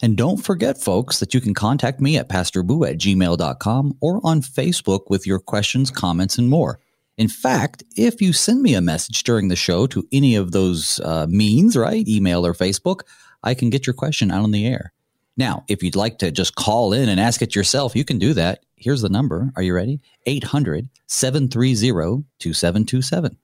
[0.00, 4.42] And don't forget, folks, that you can contact me at pastorboo at gmail.com or on
[4.42, 6.78] Facebook with your questions, comments, and more.
[7.16, 11.00] In fact, if you send me a message during the show to any of those
[11.00, 13.00] uh, means, right, email or Facebook,
[13.42, 14.92] I can get your question out on the air.
[15.36, 18.34] Now, if you'd like to just call in and ask it yourself, you can do
[18.34, 18.62] that.
[18.78, 19.50] Here's the number.
[19.56, 20.00] Are you ready?
[20.26, 23.36] 800 730 2727.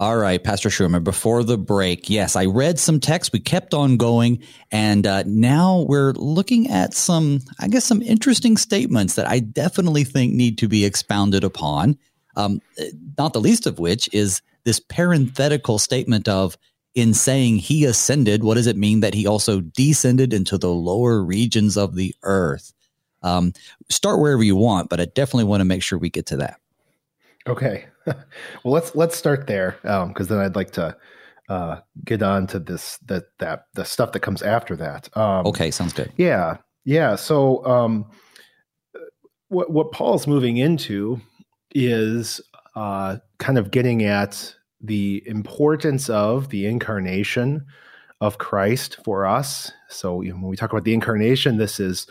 [0.00, 3.32] All right, Pastor Schuermann, before the break, yes, I read some text.
[3.32, 4.42] We kept on going.
[4.72, 10.02] And uh, now we're looking at some, I guess, some interesting statements that I definitely
[10.02, 11.96] think need to be expounded upon.
[12.36, 12.60] Um,
[13.16, 16.58] not the least of which is this parenthetical statement of,
[16.96, 21.22] in saying he ascended, what does it mean that he also descended into the lower
[21.22, 22.72] regions of the earth?
[23.24, 23.52] Um,
[23.88, 26.60] start wherever you want, but I definitely want to make sure we get to that.
[27.46, 28.16] Okay, well
[28.64, 30.96] let's let's start there because um, then I'd like to
[31.48, 35.14] uh, get on to this that that the stuff that comes after that.
[35.16, 36.12] Um, okay, sounds good.
[36.16, 37.16] Yeah, yeah.
[37.16, 38.06] So um,
[39.48, 41.20] what what Paul's moving into
[41.74, 42.40] is
[42.76, 47.64] uh, kind of getting at the importance of the incarnation
[48.20, 49.70] of Christ for us.
[49.88, 52.06] So you know, when we talk about the incarnation, this is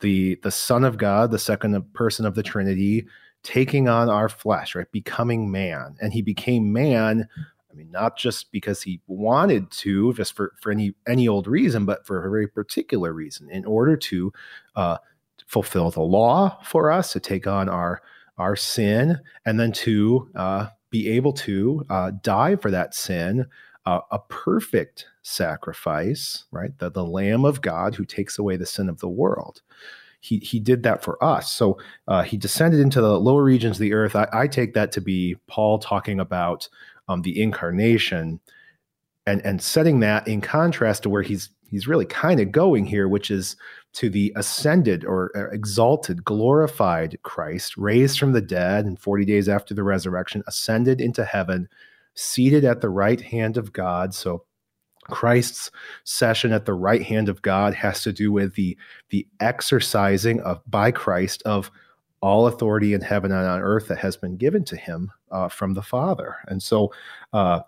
[0.00, 3.06] the the Son of God, the second person of the Trinity,
[3.42, 4.90] taking on our flesh, right?
[4.90, 5.96] Becoming man.
[6.00, 7.28] And he became man,
[7.70, 11.84] I mean, not just because he wanted to, just for, for any any old reason,
[11.84, 14.32] but for a very particular reason, in order to
[14.74, 14.96] uh,
[15.46, 18.02] fulfill the law for us, to take on our
[18.38, 23.46] our sin, and then to uh, be able to uh, die for that sin,
[23.86, 26.76] uh, a perfect sacrifice, right?
[26.78, 29.62] The, the Lamb of God who takes away the sin of the world.
[30.20, 31.52] He, he did that for us.
[31.52, 34.16] So uh, he descended into the lower regions of the earth.
[34.16, 36.68] I, I take that to be Paul talking about
[37.08, 38.40] um, the incarnation
[39.26, 43.08] and, and setting that in contrast to where he's he's really kind of going here,
[43.08, 43.56] which is
[43.94, 49.74] to the ascended or exalted, glorified Christ, raised from the dead, and 40 days after
[49.74, 51.68] the resurrection, ascended into heaven,
[52.16, 54.12] seated at the right hand of God.
[54.14, 54.44] So
[55.04, 55.70] Christ's
[56.02, 58.76] session at the right hand of God has to do with the,
[59.10, 61.70] the exercising of by Christ of
[62.20, 65.74] all authority in heaven and on earth that has been given to him uh, from
[65.74, 66.36] the Father.
[66.48, 66.92] And so
[67.32, 67.60] uh,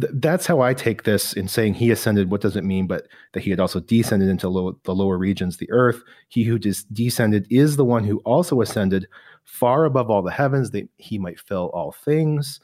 [0.00, 2.30] th- that's how I take this in saying he ascended.
[2.30, 2.86] What does it mean?
[2.86, 6.02] But that he had also descended into low, the lower regions, the earth.
[6.28, 9.08] He who des- descended is the one who also ascended
[9.42, 12.60] far above all the heavens that he might fill all things.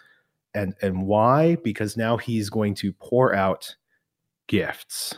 [0.55, 1.57] And, and why?
[1.57, 3.75] Because now he's going to pour out
[4.49, 5.15] gifts.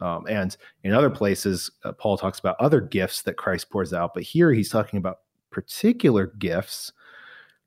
[0.00, 4.12] Um, and in other places, uh, Paul talks about other gifts that Christ pours out.
[4.14, 5.18] But here he's talking about
[5.50, 6.92] particular gifts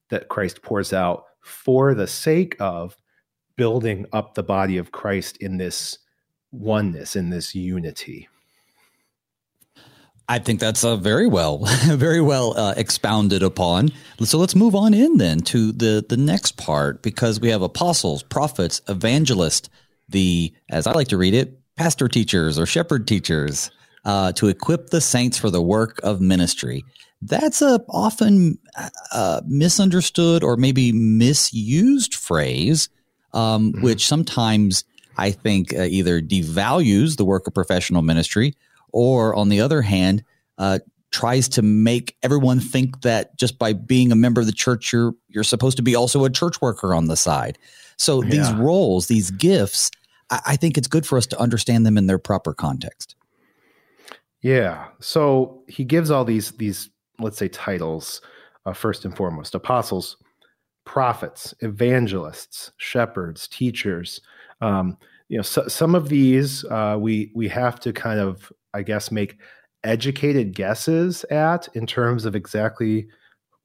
[0.09, 2.95] that Christ pours out for the sake of
[3.55, 5.99] building up the body of Christ in this
[6.51, 8.27] oneness, in this unity.
[10.29, 13.91] I think that's a very well, very well uh, expounded upon.
[14.23, 18.21] So let's move on in then to the the next part because we have apostles,
[18.21, 19.69] prophets, evangelists,
[20.07, 23.71] the as I like to read it, pastor teachers or shepherd teachers
[24.05, 26.85] uh, to equip the saints for the work of ministry.
[27.23, 28.59] That's a often
[29.11, 32.87] uh, misunderstood or maybe misused phrase
[33.33, 33.83] um, mm-hmm.
[33.83, 34.83] which sometimes
[35.17, 38.55] I think uh, either devalues the work of professional ministry
[38.91, 40.23] or, on the other hand,
[40.57, 40.79] uh,
[41.11, 45.13] tries to make everyone think that just by being a member of the church, you're
[45.27, 47.57] you're supposed to be also a church worker on the side.
[47.97, 48.29] So yeah.
[48.29, 49.91] these roles, these gifts,
[50.29, 53.15] I, I think it's good for us to understand them in their proper context.
[54.41, 54.87] Yeah.
[54.99, 58.21] So he gives all these these let's say titles
[58.65, 60.17] uh, first and foremost apostles
[60.85, 64.21] prophets, evangelists, shepherds, teachers.
[64.59, 64.97] Um,
[65.29, 69.11] you know, so, some of these uh, we we have to kind of, I guess,
[69.11, 69.37] make
[69.83, 73.07] educated guesses at in terms of exactly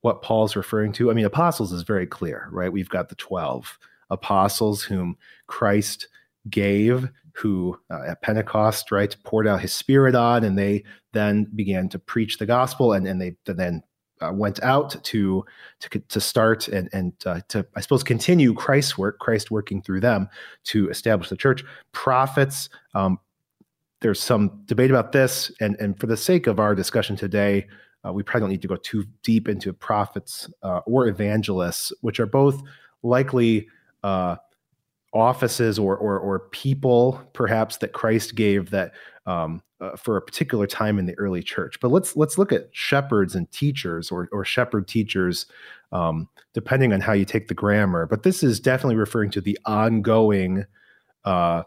[0.02, 1.10] what Paul's referring to.
[1.10, 2.72] I mean, apostles is very clear, right?
[2.72, 3.78] We've got the twelve
[4.10, 6.06] apostles whom Christ
[6.50, 11.88] gave who uh, at Pentecost, right, poured out his spirit on, and they then began
[11.88, 13.82] to preach the gospel, and, and they then
[14.24, 15.44] uh, went out to
[15.80, 20.00] to to start and and uh, to I suppose continue Christ's work, Christ working through
[20.00, 20.28] them
[20.64, 21.64] to establish the church.
[21.92, 22.68] Prophets.
[22.94, 23.18] Um,
[24.00, 27.66] there's some debate about this, and and for the sake of our discussion today,
[28.06, 32.20] uh, we probably don't need to go too deep into prophets uh, or evangelists, which
[32.20, 32.60] are both
[33.02, 33.66] likely
[34.02, 34.36] uh,
[35.14, 38.92] offices or, or, or people perhaps that Christ gave that
[39.26, 41.78] um, uh, for a particular time in the early church.
[41.80, 45.46] But let's let's look at shepherds and teachers or or shepherd teachers,
[45.92, 48.06] um, depending on how you take the grammar.
[48.06, 50.64] But this is definitely referring to the ongoing
[51.24, 51.62] uh,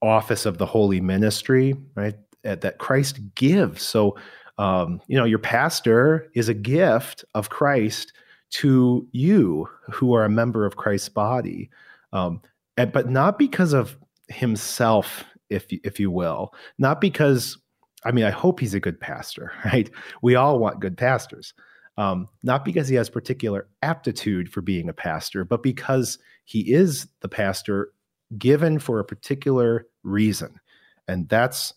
[0.00, 2.14] office of the holy ministry, right?
[2.44, 3.82] At, That Christ gives.
[3.82, 4.16] So
[4.58, 8.12] um, you know, your pastor is a gift of Christ
[8.50, 11.70] to you who are a member of Christ's body.
[12.12, 12.42] Um,
[12.76, 13.96] and, but not because of
[14.28, 17.58] himself, if if you will, not because.
[18.04, 19.88] I mean, I hope he's a good pastor, right?
[20.22, 21.54] We all want good pastors.
[21.96, 27.06] Um, not because he has particular aptitude for being a pastor, but because he is
[27.20, 27.92] the pastor
[28.36, 30.58] given for a particular reason.
[31.06, 31.74] And that's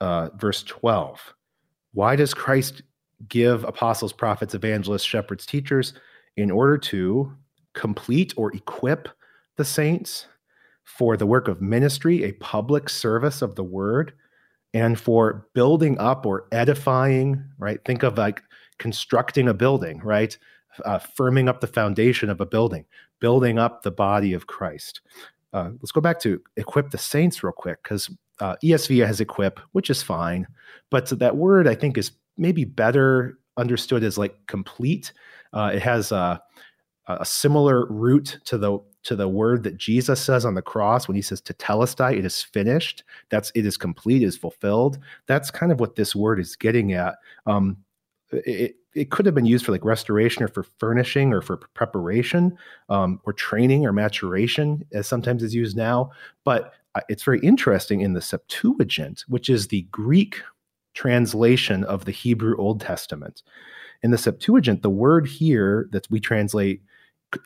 [0.00, 1.34] uh, verse 12.
[1.92, 2.82] Why does Christ
[3.28, 5.92] give apostles, prophets, evangelists, shepherds, teachers?
[6.38, 7.36] in order to
[7.74, 9.08] complete or equip
[9.56, 10.28] the saints
[10.96, 14.14] for the work of ministry, a public service of the word,
[14.72, 17.84] and for building up or edifying, right?
[17.84, 18.42] Think of like
[18.78, 20.36] constructing a building, right?
[20.84, 22.84] Uh, firming up the foundation of a building,
[23.20, 25.02] building up the body of Christ.
[25.52, 28.10] Uh, let's go back to equip the saints real quick because
[28.40, 30.46] uh, ESV has equip, which is fine,
[30.90, 35.12] but that word I think is maybe better understood as like complete.
[35.52, 36.40] Uh, it has a,
[37.08, 38.78] a, similar root to the
[39.08, 42.42] to the word that Jesus says on the cross when he says tetelestai, it is
[42.42, 43.04] finished.
[43.30, 44.98] That's it is complete, is fulfilled.
[45.26, 47.14] That's kind of what this word is getting at.
[47.46, 47.78] Um,
[48.30, 52.54] it, it could have been used for like restoration or for furnishing or for preparation
[52.90, 56.10] um, or training or maturation, as sometimes is used now.
[56.44, 60.42] But uh, it's very interesting in the Septuagint, which is the Greek
[60.92, 63.42] translation of the Hebrew Old Testament.
[64.02, 66.82] In the Septuagint, the word here that we translate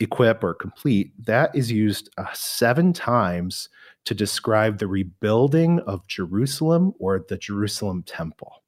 [0.00, 3.68] equip or complete, that is used uh, seven times
[4.04, 8.62] to describe the rebuilding of Jerusalem or the Jerusalem temple.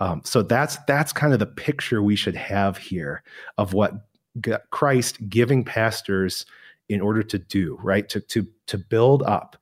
[0.00, 3.22] Um, so that's that's kind of the picture we should have here
[3.56, 3.92] of what
[4.70, 6.44] Christ giving pastors
[6.88, 8.08] in order to do right?
[8.08, 9.56] To to to build up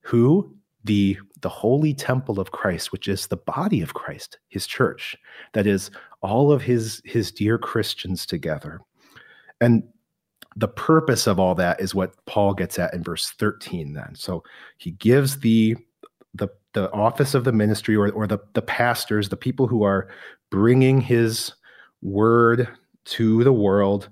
[0.00, 0.54] who?
[0.84, 5.16] The the holy temple of Christ, which is the body of Christ, His church,
[5.52, 5.90] that is
[6.22, 8.80] all of His His dear Christians together,
[9.60, 9.82] and
[10.56, 14.14] the purpose of all that is what Paul gets at in verse 13 then.
[14.14, 14.42] So
[14.78, 15.76] he gives the
[16.34, 20.08] the the office of the ministry or or the the pastors, the people who are
[20.50, 21.52] bringing his
[22.02, 22.68] word
[23.04, 24.08] to the world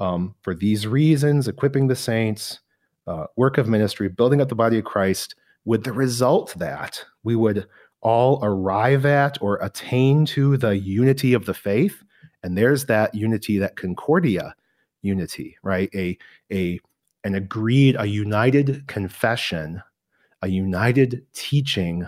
[0.00, 2.60] um, for these reasons, equipping the saints,
[3.06, 5.34] uh, work of ministry, building up the body of Christ,
[5.64, 7.66] with the result that we would
[8.00, 12.02] all arrive at or attain to the unity of the faith.
[12.42, 14.54] And there's that unity, that concordia
[15.02, 15.90] unity, right?
[15.94, 16.18] A
[16.52, 16.80] a
[17.24, 19.82] an agreed, a united confession,
[20.42, 22.06] a united teaching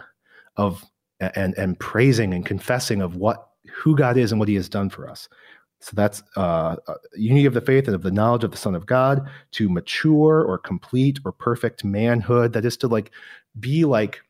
[0.57, 0.85] of
[1.21, 4.91] and and praising and confessing of what who God is and what He has done
[4.91, 5.29] for us.
[5.81, 8.75] So that's uh, uh, unity of the faith and of the knowledge of the Son
[8.75, 12.53] of God to mature or complete or perfect manhood.
[12.53, 13.13] That is to like
[13.59, 14.21] be like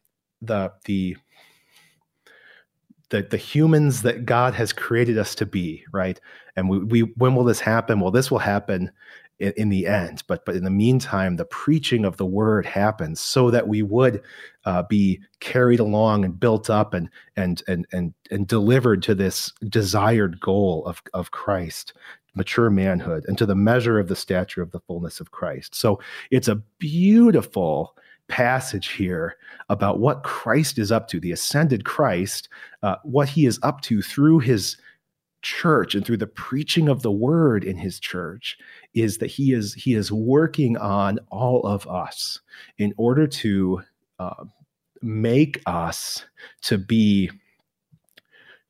[0.40, 1.16] the the
[3.10, 6.18] the, the humans that God has created us to be, right?
[6.56, 8.00] And we, we when will this happen?
[8.00, 8.90] Well, this will happen
[9.38, 13.20] in, in, the end, but but in the meantime, the preaching of the word happens
[13.20, 14.22] so that we would
[14.64, 19.52] uh, be carried along and built up and and and and and delivered to this
[19.68, 21.94] desired goal of of Christ,
[22.34, 25.74] mature manhood, and to the measure of the stature of the fullness of Christ.
[25.74, 26.00] So
[26.30, 27.96] it's a beautiful
[28.30, 29.36] passage here
[29.68, 32.48] about what Christ is up to, the ascended Christ,
[32.82, 34.78] uh, what he is up to through his
[35.42, 38.58] church and through the preaching of the word in his church
[38.94, 42.40] is that he is he is working on all of us
[42.78, 43.82] in order to
[44.18, 44.44] uh,
[45.02, 46.24] make us
[46.62, 47.30] to be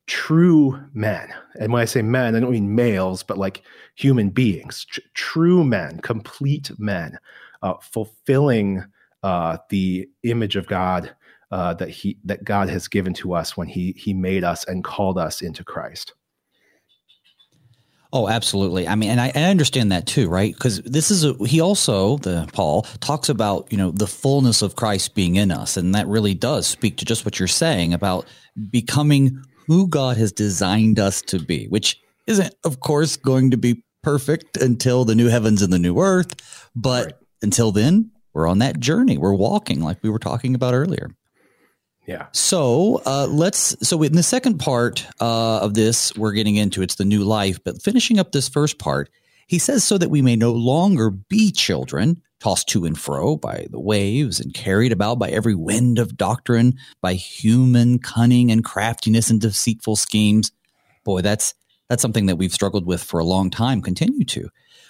[0.07, 1.29] true men.
[1.59, 3.63] And when i say men i don't mean males but like
[3.95, 7.17] human beings tr- true men complete men
[7.61, 8.83] uh, fulfilling
[9.23, 11.15] uh, the image of God
[11.51, 14.83] uh, that he that God has given to us when he he made us and
[14.83, 16.13] called us into Christ.
[18.13, 18.89] Oh, absolutely.
[18.89, 20.53] I mean, and I, and I understand that too, right?
[20.53, 24.75] Because this is a, he also the Paul talks about you know the fullness of
[24.75, 28.25] Christ being in us, and that really does speak to just what you're saying about
[28.69, 33.83] becoming who God has designed us to be, which isn't, of course, going to be
[34.03, 37.15] perfect until the new heavens and the new earth, but right.
[37.41, 39.17] until then, we're on that journey.
[39.17, 41.09] We're walking like we were talking about earlier.
[42.07, 42.27] Yeah.
[42.31, 43.75] So uh, let's.
[43.87, 47.59] So in the second part uh, of this, we're getting into it's the new life.
[47.63, 49.09] But finishing up this first part,
[49.47, 53.67] he says, so that we may no longer be children, tossed to and fro by
[53.69, 59.29] the waves and carried about by every wind of doctrine, by human cunning and craftiness
[59.29, 60.51] and deceitful schemes.
[61.03, 61.53] Boy, that's
[61.87, 63.81] that's something that we've struggled with for a long time.
[63.81, 64.49] Continue to.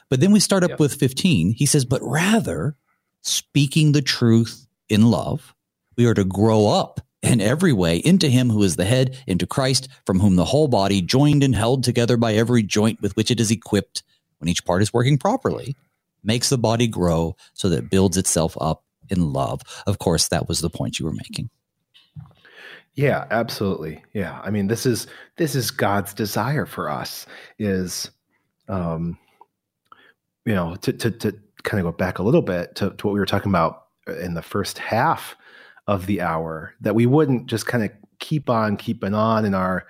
[0.10, 0.80] But then we start up yep.
[0.80, 1.54] with 15.
[1.54, 2.76] He says, but rather
[3.22, 5.54] speaking the truth in love.
[5.98, 9.46] We are to grow up in every way into him who is the head, into
[9.46, 13.32] Christ, from whom the whole body, joined and held together by every joint with which
[13.32, 14.04] it is equipped,
[14.40, 15.76] when each part is working properly,
[16.24, 19.62] makes the body grow so that it builds itself up in love.
[19.86, 21.50] Of course, that was the point you were making.
[22.94, 24.04] Yeah, absolutely.
[24.14, 24.42] Yeah.
[24.44, 25.08] I mean, this is
[25.38, 27.26] this is God's desire for us
[27.58, 28.10] is
[28.68, 29.18] um
[30.46, 33.14] you know, to to to kind of go back a little bit to, to what
[33.14, 33.88] we were talking about
[34.22, 35.36] in the first half
[35.88, 39.86] of the hour, that we wouldn't just kind of keep on keeping on in our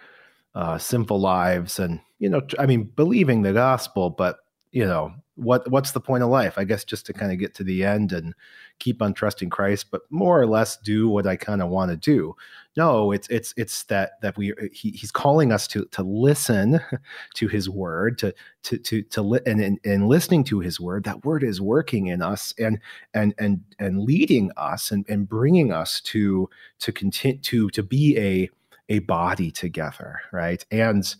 [0.55, 4.37] uh, sinful lives and, you know, I mean, believing the gospel, but
[4.71, 6.57] you know, what what's the point of life?
[6.57, 8.35] I guess just to kind of get to the end and
[8.79, 11.97] keep on trusting Christ, but more or less do what I kind of want to
[11.97, 12.35] do.
[12.77, 16.79] No, it's it's it's that that we he, he's calling us to to listen
[17.35, 18.33] to his word, to
[18.63, 21.03] to to to li- and, and and listening to his word.
[21.05, 22.79] That word is working in us and
[23.15, 26.47] and and and leading us and and bringing us to
[26.79, 28.49] to continue to to be a
[28.89, 30.63] a body together, right?
[30.69, 31.13] And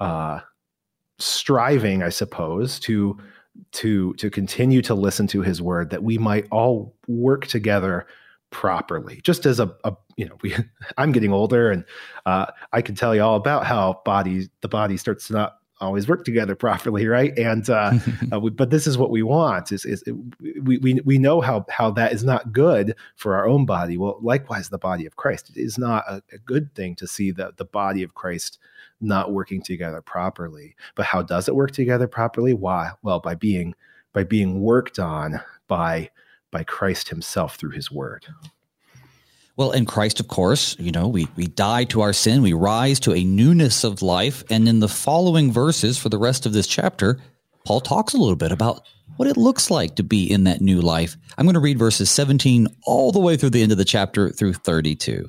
[0.00, 0.40] uh
[1.20, 3.18] striving, I suppose, to
[3.72, 8.06] to to continue to listen to his word that we might all work together
[8.50, 9.20] properly.
[9.22, 10.54] Just as a, a you know we
[10.98, 11.84] i'm getting older and
[12.26, 16.06] uh, i can tell you all about how body the body starts to not always
[16.06, 17.36] work together properly right?
[17.38, 17.94] And uh,
[18.32, 20.04] uh, we, but this is what we want is, is
[20.62, 23.96] we, we we know how how that is not good for our own body.
[23.96, 25.50] Well likewise the body of christ.
[25.50, 28.58] It is not a, a good thing to see the the body of christ
[29.00, 30.76] not working together properly.
[30.94, 32.54] But how does it work together properly?
[32.54, 32.92] Why?
[33.02, 33.74] Well, by being
[34.12, 36.10] by being worked on by
[36.50, 38.26] by Christ himself through his word.
[39.56, 42.98] Well, in Christ, of course, you know, we, we die to our sin, we rise
[43.00, 44.42] to a newness of life.
[44.48, 47.18] And in the following verses for the rest of this chapter,
[47.66, 48.86] Paul talks a little bit about
[49.16, 51.16] what it looks like to be in that new life.
[51.36, 54.30] I'm going to read verses 17 all the way through the end of the chapter
[54.30, 55.28] through 32.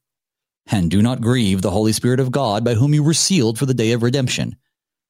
[0.67, 3.65] And do not grieve the Holy Spirit of God, by whom you were sealed for
[3.65, 4.55] the day of redemption.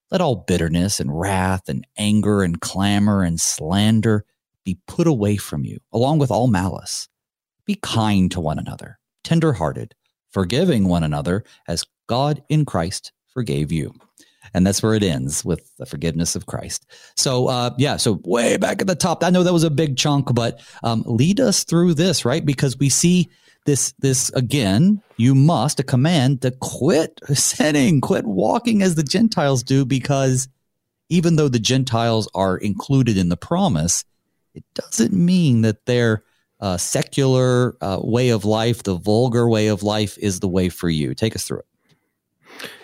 [0.09, 4.25] Let all bitterness and wrath and anger and clamor and slander
[4.65, 7.07] be put away from you, along with all malice.
[7.65, 9.95] Be kind to one another, tender hearted,
[10.31, 13.93] forgiving one another, as God in Christ forgave you.
[14.53, 16.85] And that's where it ends with the forgiveness of Christ.
[17.15, 19.95] So, uh, yeah, so way back at the top, I know that was a big
[19.97, 22.45] chunk, but um, lead us through this, right?
[22.45, 23.29] Because we see
[23.65, 29.63] this this again you must a command to quit sinning quit walking as the gentiles
[29.63, 30.47] do because
[31.09, 34.03] even though the gentiles are included in the promise
[34.53, 36.23] it doesn't mean that their
[36.61, 40.89] uh, secular uh, way of life the vulgar way of life is the way for
[40.89, 41.13] you.
[41.13, 41.65] Take us through it.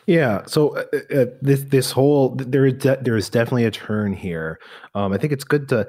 [0.08, 4.14] Yeah, so uh, uh this this whole there is de- there is definitely a turn
[4.14, 4.60] here.
[4.96, 5.88] Um, I think it's good to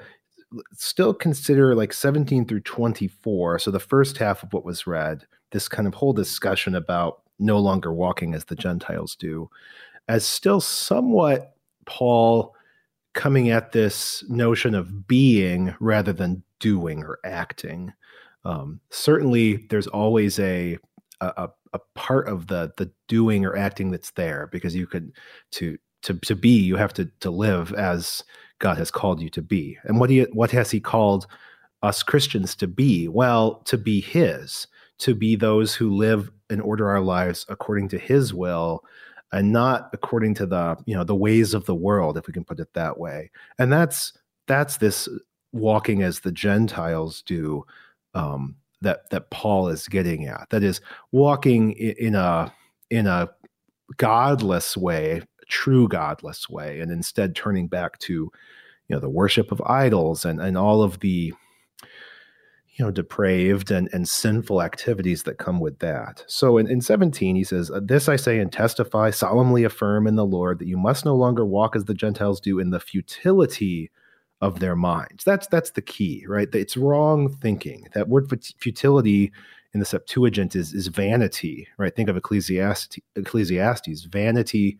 [0.72, 3.58] still consider like 17 through 24.
[3.58, 7.58] So the first half of what was read, this kind of whole discussion about no
[7.58, 9.50] longer walking as the Gentiles do,
[10.08, 11.54] as still somewhat
[11.86, 12.54] Paul
[13.14, 17.92] coming at this notion of being rather than doing or acting.
[18.44, 20.78] Um, certainly, there's always a,
[21.20, 25.12] a a part of the the doing or acting that's there because you could
[25.52, 28.22] to to to be you have to to live as
[28.58, 29.78] God has called you to be.
[29.84, 31.26] And what he what has he called
[31.82, 33.08] us Christians to be?
[33.08, 34.66] Well, to be his,
[34.98, 38.84] to be those who live and order our lives according to his will
[39.32, 42.44] and not according to the, you know, the ways of the world if we can
[42.44, 43.30] put it that way.
[43.58, 44.12] And that's
[44.46, 45.08] that's this
[45.52, 47.64] walking as the Gentiles do
[48.14, 50.48] um, that that Paul is getting at.
[50.50, 50.80] That is
[51.12, 52.52] walking in a
[52.90, 53.28] in a
[53.96, 58.30] godless way true godless way and instead turning back to you
[58.94, 61.32] know the worship of idols and and all of the
[62.76, 67.34] you know depraved and, and sinful activities that come with that so in, in 17
[67.34, 70.76] he says uh, this i say and testify solemnly affirm in the lord that you
[70.76, 73.90] must no longer walk as the gentiles do in the futility
[74.40, 75.24] of their minds.
[75.24, 76.48] That's that's the key, right?
[76.54, 77.88] It's wrong thinking.
[77.94, 79.32] That word futility
[79.74, 81.94] in the Septuagint is is vanity, right?
[81.94, 84.78] Think of Ecclesiastes, Ecclesiastes, vanity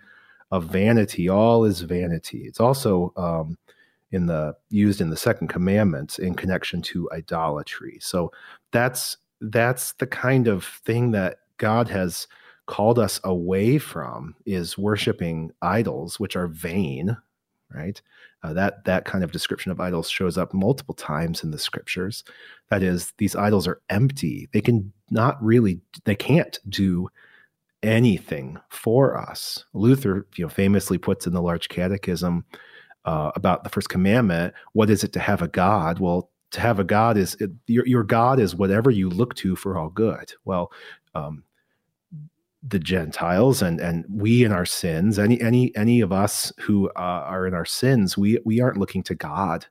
[0.50, 1.28] of vanity.
[1.28, 2.44] All is vanity.
[2.46, 3.58] It's also um,
[4.10, 7.98] in the used in the Second Commandment in connection to idolatry.
[8.00, 8.32] So
[8.72, 12.26] that's that's the kind of thing that God has
[12.66, 17.16] called us away from is worshiping idols, which are vain,
[17.74, 18.00] right?
[18.42, 22.24] Uh, that that kind of description of idols shows up multiple times in the scriptures.
[22.70, 24.48] That is, these idols are empty.
[24.52, 27.08] They can not really, they can't do
[27.82, 29.64] anything for us.
[29.72, 32.44] Luther, you know, famously puts in the Large Catechism
[33.04, 34.54] uh, about the first commandment.
[34.72, 36.00] What is it to have a God?
[36.00, 39.54] Well, to have a God is it, your your God is whatever you look to
[39.54, 40.32] for all good.
[40.44, 40.72] Well,
[41.14, 41.44] um,
[42.66, 47.24] the Gentiles and and we in our sins, any any any of us who uh,
[47.26, 49.66] are in our sins, we we aren't looking to God,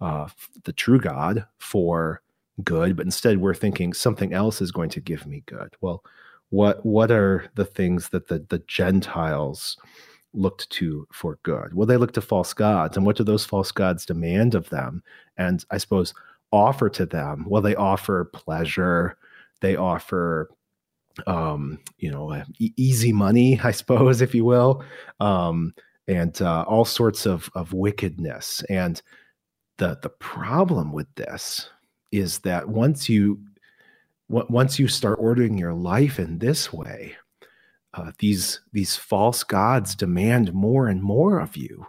[0.00, 0.28] uh,
[0.64, 2.22] the true God, for
[2.62, 5.74] good, but instead we're thinking something else is going to give me good.
[5.80, 6.04] Well,
[6.52, 9.78] what what are the things that the the Gentiles
[10.34, 11.72] looked to for good?
[11.72, 15.02] Well, they look to false gods, and what do those false gods demand of them?
[15.38, 16.12] And I suppose
[16.52, 17.46] offer to them.
[17.48, 19.16] Well, they offer pleasure,
[19.62, 20.50] they offer
[21.26, 24.84] um, you know, e- easy money, I suppose, if you will,
[25.20, 25.74] um,
[26.06, 28.62] and uh, all sorts of of wickedness.
[28.68, 29.00] And
[29.78, 31.70] the the problem with this
[32.10, 33.40] is that once you
[34.32, 37.14] once you start ordering your life in this way,
[37.94, 41.86] uh, these these false gods demand more and more of you,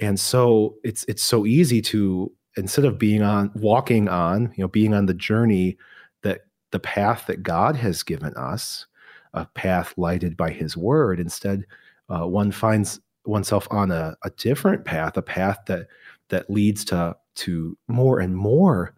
[0.00, 4.68] and so it's it's so easy to instead of being on walking on you know
[4.68, 5.76] being on the journey
[6.22, 8.86] that the path that God has given us,
[9.34, 11.18] a path lighted by His Word.
[11.18, 11.66] Instead,
[12.08, 15.88] uh, one finds oneself on a, a different path, a path that
[16.28, 18.94] that leads to to more and more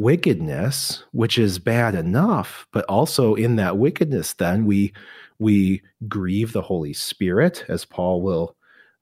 [0.00, 4.92] wickedness, which is bad enough, but also in that wickedness, then we
[5.38, 8.56] we grieve the Holy Spirit, as Paul will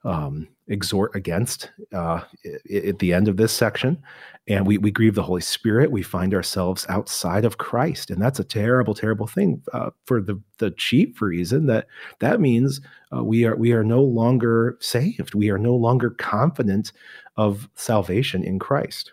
[0.05, 2.21] um, exhort against uh,
[2.73, 4.01] at the end of this section.
[4.47, 5.91] And we, we grieve the Holy Spirit.
[5.91, 8.11] We find ourselves outside of Christ.
[8.11, 11.87] And that's a terrible, terrible thing uh, for the, the chief reason that
[12.21, 12.81] that means
[13.15, 15.35] uh, we, are, we are no longer saved.
[15.35, 16.93] We are no longer confident
[17.37, 19.13] of salvation in Christ.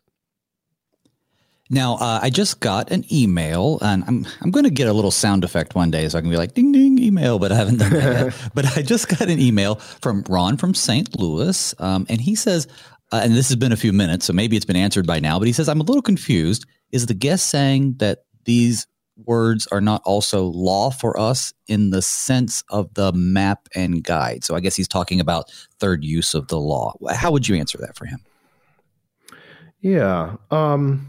[1.70, 5.10] Now, uh, I just got an email, and I'm I'm going to get a little
[5.10, 7.78] sound effect one day, so I can be like ding ding email, but I haven't
[7.78, 8.52] done that yet.
[8.54, 11.20] but I just got an email from Ron from St.
[11.20, 12.68] Louis, um, and he says,
[13.12, 15.40] uh, and this has been a few minutes, so maybe it's been answered by now.
[15.40, 16.66] But he says, I'm a little confused.
[16.92, 18.86] Is the guest saying that these
[19.18, 24.44] words are not also law for us in the sense of the map and guide?
[24.44, 26.94] So I guess he's talking about third use of the law.
[27.12, 28.20] How would you answer that for him?
[29.82, 30.36] Yeah.
[30.52, 31.08] Um,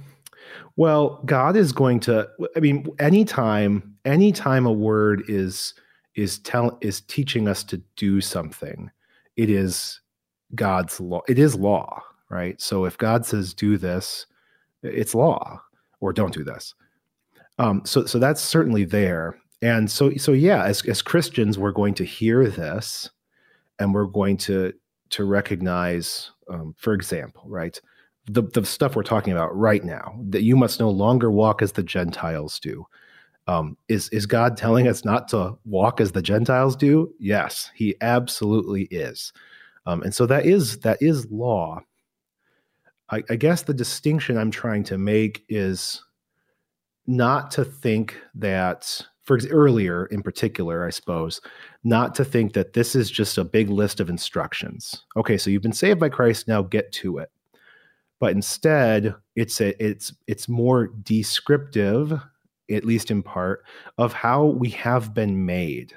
[0.76, 2.28] well, God is going to.
[2.54, 5.74] I mean, anytime, anytime a word is
[6.14, 8.90] is tell is teaching us to do something,
[9.36, 10.00] it is
[10.54, 11.22] God's law.
[11.28, 12.60] It is law, right?
[12.60, 14.26] So if God says do this,
[14.82, 15.60] it's law,
[16.00, 16.74] or don't do this.
[17.58, 19.38] Um, so so that's certainly there.
[19.62, 23.08] And so so yeah, as as Christians, we're going to hear this,
[23.78, 24.74] and we're going to
[25.08, 27.80] to recognize, um, for example, right
[28.26, 31.72] the, the stuff we're talking about right now, that you must no longer walk as
[31.72, 32.86] the Gentiles do.
[33.48, 37.12] Um, is is God telling us not to walk as the Gentiles do?
[37.20, 39.32] Yes, He absolutely is,
[39.86, 41.80] um, and so that is that is law.
[43.08, 46.02] I, I guess the distinction I'm trying to make is
[47.06, 51.40] not to think that, for earlier in particular, I suppose,
[51.84, 55.04] not to think that this is just a big list of instructions.
[55.16, 57.30] Okay, so you've been saved by Christ, now get to it
[58.20, 62.18] but instead it's a, it's it's more descriptive
[62.70, 63.64] at least in part
[63.98, 65.94] of how we have been made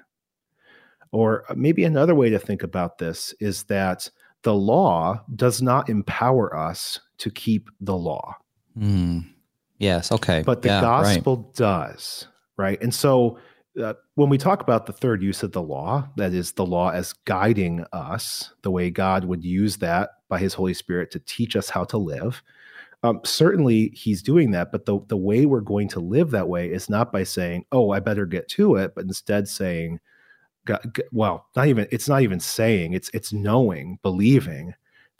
[1.12, 4.10] or maybe another way to think about this is that
[4.44, 8.36] the law does not empower us to keep the law
[8.78, 9.26] mm.
[9.80, 11.56] yes okay but the yeah, gospel right.
[11.56, 13.38] does right and so
[13.82, 16.90] uh, when we talk about the third use of the law, that is the law
[16.90, 21.56] as guiding us, the way God would use that by his Holy Spirit to teach
[21.56, 22.42] us how to live.
[23.04, 26.70] Um, certainly, he's doing that, but the, the way we're going to live that way
[26.70, 30.00] is not by saying, oh, I better get to it, but instead saying,
[31.12, 34.74] well, not even, it's not even saying, it's, it's knowing, believing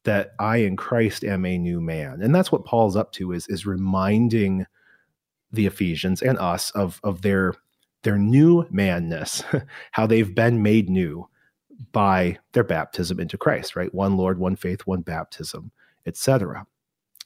[0.04, 2.22] that I in Christ am a new man.
[2.22, 4.66] And that's what Paul's up to is, is reminding
[5.52, 7.54] the Ephesians and us of, of their
[8.04, 9.44] their new manness,
[9.92, 11.28] how they've been made new
[11.92, 13.94] by their baptism into Christ, right?
[13.94, 15.72] One Lord, one faith, one baptism.
[16.06, 16.66] etc.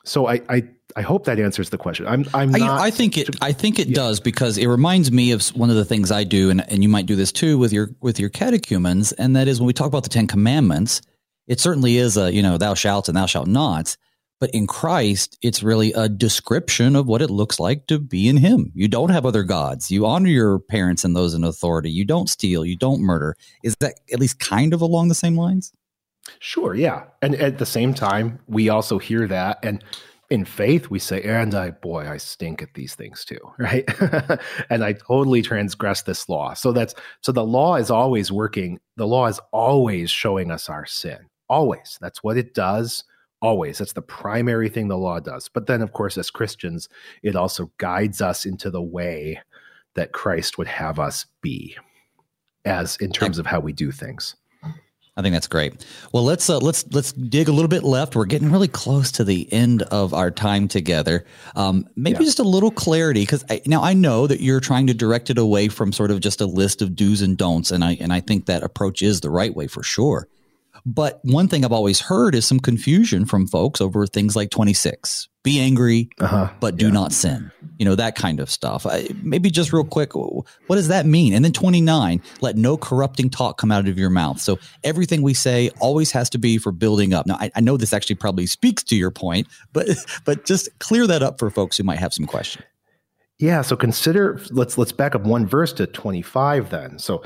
[0.05, 0.63] So I, I
[0.95, 2.05] I hope that answers the question.
[2.07, 2.81] I'm I'm not.
[2.81, 3.35] I, I think it.
[3.41, 3.95] I think it yeah.
[3.95, 6.89] does because it reminds me of one of the things I do, and and you
[6.89, 9.87] might do this too with your with your catechumens, and that is when we talk
[9.87, 11.01] about the Ten Commandments.
[11.47, 13.95] It certainly is a you know thou shalt and thou shalt not,
[14.43, 18.35] but in Christ, it's really a description of what it looks like to be in
[18.35, 18.73] Him.
[18.75, 19.89] You don't have other gods.
[19.89, 21.89] You honor your parents and those in authority.
[21.89, 22.65] You don't steal.
[22.65, 23.37] You don't murder.
[23.63, 25.71] Is that at least kind of along the same lines?
[26.39, 27.05] Sure, yeah.
[27.21, 29.81] And at the same time, we also hear that and
[30.29, 33.83] in faith we say and i boy i stink at these things too right
[34.69, 39.05] and i totally transgress this law so that's so the law is always working the
[39.05, 41.19] law is always showing us our sin
[41.49, 43.03] always that's what it does
[43.43, 46.87] always that's the primary thing the law does but then of course as christians
[47.21, 49.39] it also guides us into the way
[49.95, 51.75] that christ would have us be
[52.65, 54.35] as in terms of how we do things
[55.15, 55.85] I think that's great.
[56.11, 58.15] Well, let's uh, let's let's dig a little bit left.
[58.15, 61.23] We're getting really close to the end of our time together.
[61.55, 62.25] Um, maybe yeah.
[62.25, 65.67] just a little clarity because now I know that you're trying to direct it away
[65.67, 68.47] from sort of just a list of do's and don'ts, and I and I think
[68.47, 70.27] that approach is the right way for sure.
[70.85, 75.29] But one thing I've always heard is some confusion from folks over things like 26.
[75.43, 76.51] Be angry, uh-huh.
[76.59, 76.91] but do yeah.
[76.91, 77.51] not sin.
[77.77, 78.85] You know, that kind of stuff.
[78.85, 81.33] I, maybe just real quick, what does that mean?
[81.33, 84.39] And then 29, let no corrupting talk come out of your mouth.
[84.39, 87.27] So everything we say always has to be for building up.
[87.27, 89.87] Now, I, I know this actually probably speaks to your point, but
[90.25, 92.65] but just clear that up for folks who might have some questions.
[93.39, 96.99] Yeah, so consider let's let's back up one verse to 25 then.
[96.99, 97.23] So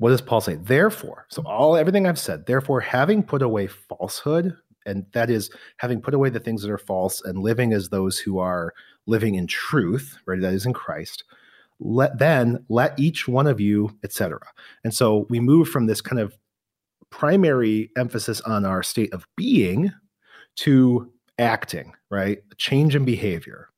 [0.00, 0.54] what does Paul say?
[0.54, 6.00] Therefore, so all everything I've said, therefore, having put away falsehood, and that is having
[6.00, 8.72] put away the things that are false and living as those who are
[9.06, 10.40] living in truth, right?
[10.40, 11.24] That is in Christ.
[11.80, 14.40] Let then let each one of you, etc.
[14.84, 16.34] And so we move from this kind of
[17.10, 19.92] primary emphasis on our state of being
[20.56, 22.38] to acting, right?
[22.56, 23.68] Change in behavior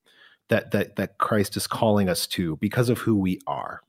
[0.51, 3.81] that that that Christ is calling us to because of who we are.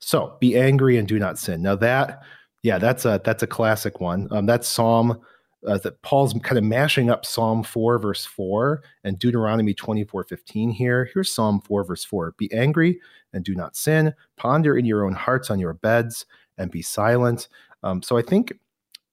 [0.00, 1.62] So be angry and do not sin.
[1.62, 2.22] Now that,
[2.62, 4.28] yeah, that's a that's a classic one.
[4.30, 5.20] Um, that's Psalm
[5.66, 10.70] uh, that Paul's kind of mashing up Psalm 4, verse 4 and Deuteronomy 24, 15
[10.70, 11.10] here.
[11.12, 12.34] Here's Psalm 4, verse 4.
[12.36, 13.00] Be angry
[13.32, 14.14] and do not sin.
[14.36, 16.26] Ponder in your own hearts on your beds
[16.58, 17.48] and be silent.
[17.82, 18.52] Um, so I think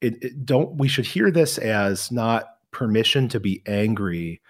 [0.02, 4.42] it, it, don't we should hear this as not permission to be angry,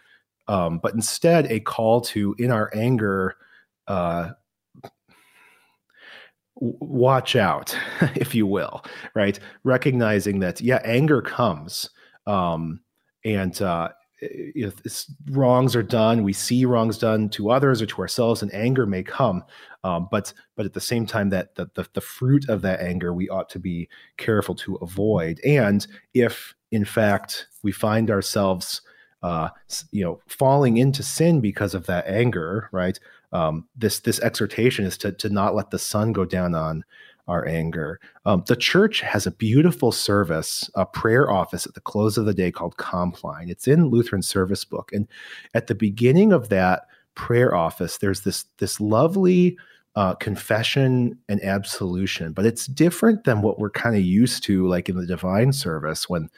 [0.48, 3.36] um, but instead a call to in our anger
[3.88, 4.32] uh,
[6.62, 7.76] watch out,
[8.16, 8.86] if you will,
[9.16, 9.40] right?
[9.64, 11.90] Recognizing that, yeah, anger comes.
[12.28, 12.82] Um,
[13.26, 13.90] and uh,
[14.22, 18.86] if wrongs are done, we see wrongs done to others or to ourselves, and anger
[18.86, 19.44] may come.
[19.84, 23.14] Um, but but at the same time, that the, the, the fruit of that anger
[23.14, 25.40] we ought to be careful to avoid.
[25.44, 28.82] And if in fact we find ourselves
[29.24, 29.50] uh,
[29.92, 33.00] you know falling into sin because of that anger, right?
[33.32, 36.84] Um, this this exhortation is to to not let the sun go down on
[37.28, 38.00] our anger.
[38.26, 42.34] Um, the church has a beautiful service, a prayer office at the close of the
[42.34, 43.50] day called Compline.
[43.50, 45.08] It's in Lutheran Service Book, and
[45.54, 49.58] at the beginning of that prayer office, there's this this lovely
[49.96, 54.88] uh, confession and absolution, but it's different than what we're kind of used to, like
[54.88, 56.30] in the divine service when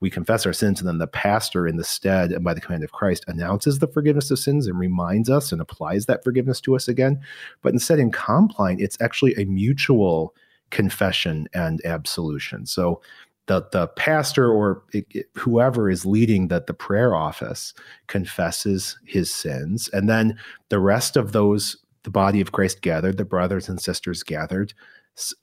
[0.00, 2.84] we confess our sins, and then the pastor, in the stead and by the command
[2.84, 6.74] of Christ, announces the forgiveness of sins and reminds us and applies that forgiveness to
[6.74, 7.20] us again.
[7.62, 10.34] But instead, in Compline, it's actually a mutual
[10.70, 12.66] confession and absolution.
[12.66, 13.02] So
[13.46, 17.74] the the pastor or it, it, whoever is leading the the prayer office
[18.06, 20.38] confesses his sins, and then
[20.68, 24.72] the rest of those the body of Christ gathered, the brothers and sisters gathered,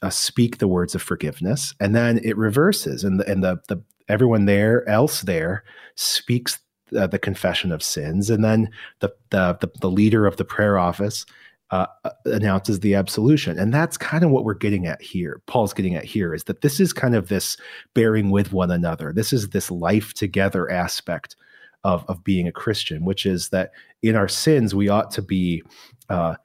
[0.02, 3.84] uh, speak the words of forgiveness, and then it reverses, and the, and the, the
[4.10, 5.64] everyone there else there
[5.96, 6.60] speaks
[6.98, 10.78] uh, the confession of sins, and then the, the the, the leader of the prayer
[10.78, 11.26] office
[11.72, 15.42] uh, uh, announces the absolution, and that's kind of what we're getting at here.
[15.48, 17.58] Paul's getting at here is that this is kind of this
[17.94, 19.12] bearing with one another.
[19.14, 21.36] This is this life together aspect
[21.84, 25.64] of of being a Christian, which is that in our sins we ought to be.
[26.10, 26.36] Uh,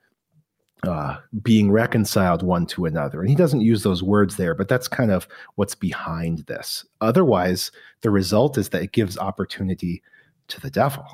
[0.87, 3.21] uh, being reconciled one to another.
[3.21, 6.85] And he doesn't use those words there, but that's kind of what's behind this.
[7.01, 7.71] Otherwise,
[8.01, 10.01] the result is that it gives opportunity
[10.49, 11.05] to the devil,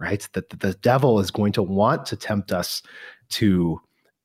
[0.00, 0.28] right?
[0.32, 2.82] That the devil is going to want to tempt us
[3.30, 3.80] to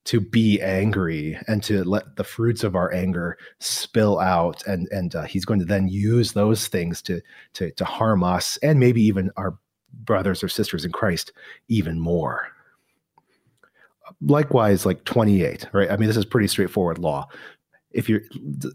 [0.05, 5.13] to be angry and to let the fruits of our anger spill out and and
[5.13, 7.21] uh, he's going to then use those things to
[7.53, 9.59] to to harm us and maybe even our
[10.05, 11.31] brothers or sisters in Christ
[11.67, 12.47] even more
[14.21, 17.27] likewise like 28 right i mean this is pretty straightforward law
[17.91, 18.21] if you're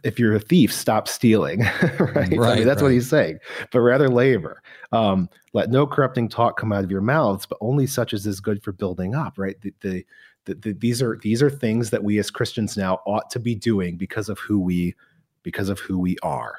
[0.02, 1.60] if you're a thief, stop stealing.
[1.60, 2.00] right?
[2.00, 2.16] right?
[2.16, 2.26] I
[2.56, 2.82] mean, that's right.
[2.82, 3.38] what he's saying.
[3.70, 4.62] But rather labor.
[4.92, 8.40] Um, let no corrupting talk come out of your mouths, but only such as is
[8.40, 9.34] good for building up.
[9.36, 9.60] Right?
[9.60, 10.06] The, the,
[10.46, 13.54] the, the, these are these are things that we as Christians now ought to be
[13.54, 14.94] doing because of who we
[15.42, 16.56] because of who we are.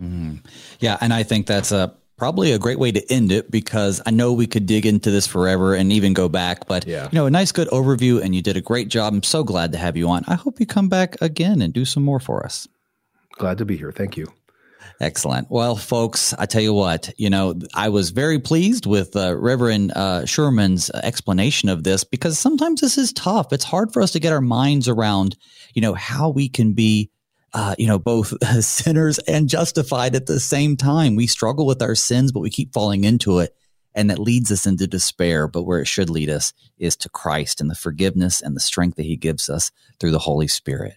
[0.00, 0.36] Mm-hmm.
[0.80, 4.10] Yeah, and I think that's a probably a great way to end it because I
[4.10, 6.66] know we could dig into this forever and even go back.
[6.66, 7.08] But yeah.
[7.10, 9.12] you know, a nice good overview, and you did a great job.
[9.12, 10.24] I'm so glad to have you on.
[10.26, 12.66] I hope you come back again and do some more for us.
[13.32, 13.92] Glad to be here.
[13.92, 14.26] Thank you.
[14.98, 15.50] Excellent.
[15.50, 19.92] Well, folks, I tell you what, you know, I was very pleased with uh, Reverend
[19.94, 23.52] uh, Schuermann's explanation of this because sometimes this is tough.
[23.52, 25.36] It's hard for us to get our minds around,
[25.74, 27.10] you know, how we can be
[27.56, 31.16] uh, you know, both sinners and justified at the same time.
[31.16, 33.56] We struggle with our sins, but we keep falling into it.
[33.94, 35.48] And that leads us into despair.
[35.48, 38.96] But where it should lead us is to Christ and the forgiveness and the strength
[38.96, 40.96] that he gives us through the Holy Spirit.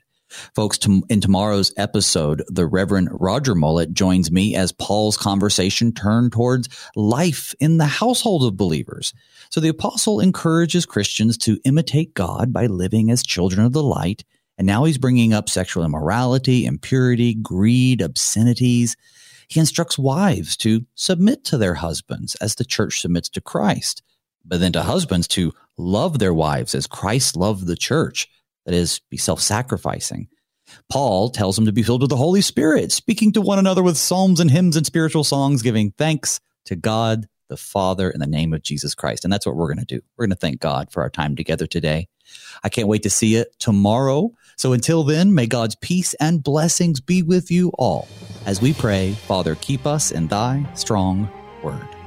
[0.53, 6.33] Folks, to, in tomorrow's episode, the Reverend Roger Mullet joins me as Paul's conversation turned
[6.33, 9.13] towards life in the household of believers.
[9.49, 14.25] So the apostle encourages Christians to imitate God by living as children of the light
[14.59, 18.97] and now he's bringing up sexual immorality, impurity, greed, obscenities.
[19.47, 24.03] He instructs wives to submit to their husbands as the church submits to Christ,
[24.43, 28.27] but then to husbands to love their wives as Christ loved the church,
[28.65, 30.27] that is, be self sacrificing.
[30.89, 33.97] Paul tells them to be filled with the Holy Spirit, speaking to one another with
[33.97, 38.53] psalms and hymns and spiritual songs, giving thanks to God the Father in the name
[38.53, 39.23] of Jesus Christ.
[39.23, 40.01] And that's what we're going to do.
[40.17, 42.07] We're going to thank God for our time together today.
[42.63, 44.33] I can't wait to see you tomorrow.
[44.55, 48.07] So until then, may God's peace and blessings be with you all.
[48.45, 51.29] As we pray, Father, keep us in thy strong
[51.63, 51.98] word.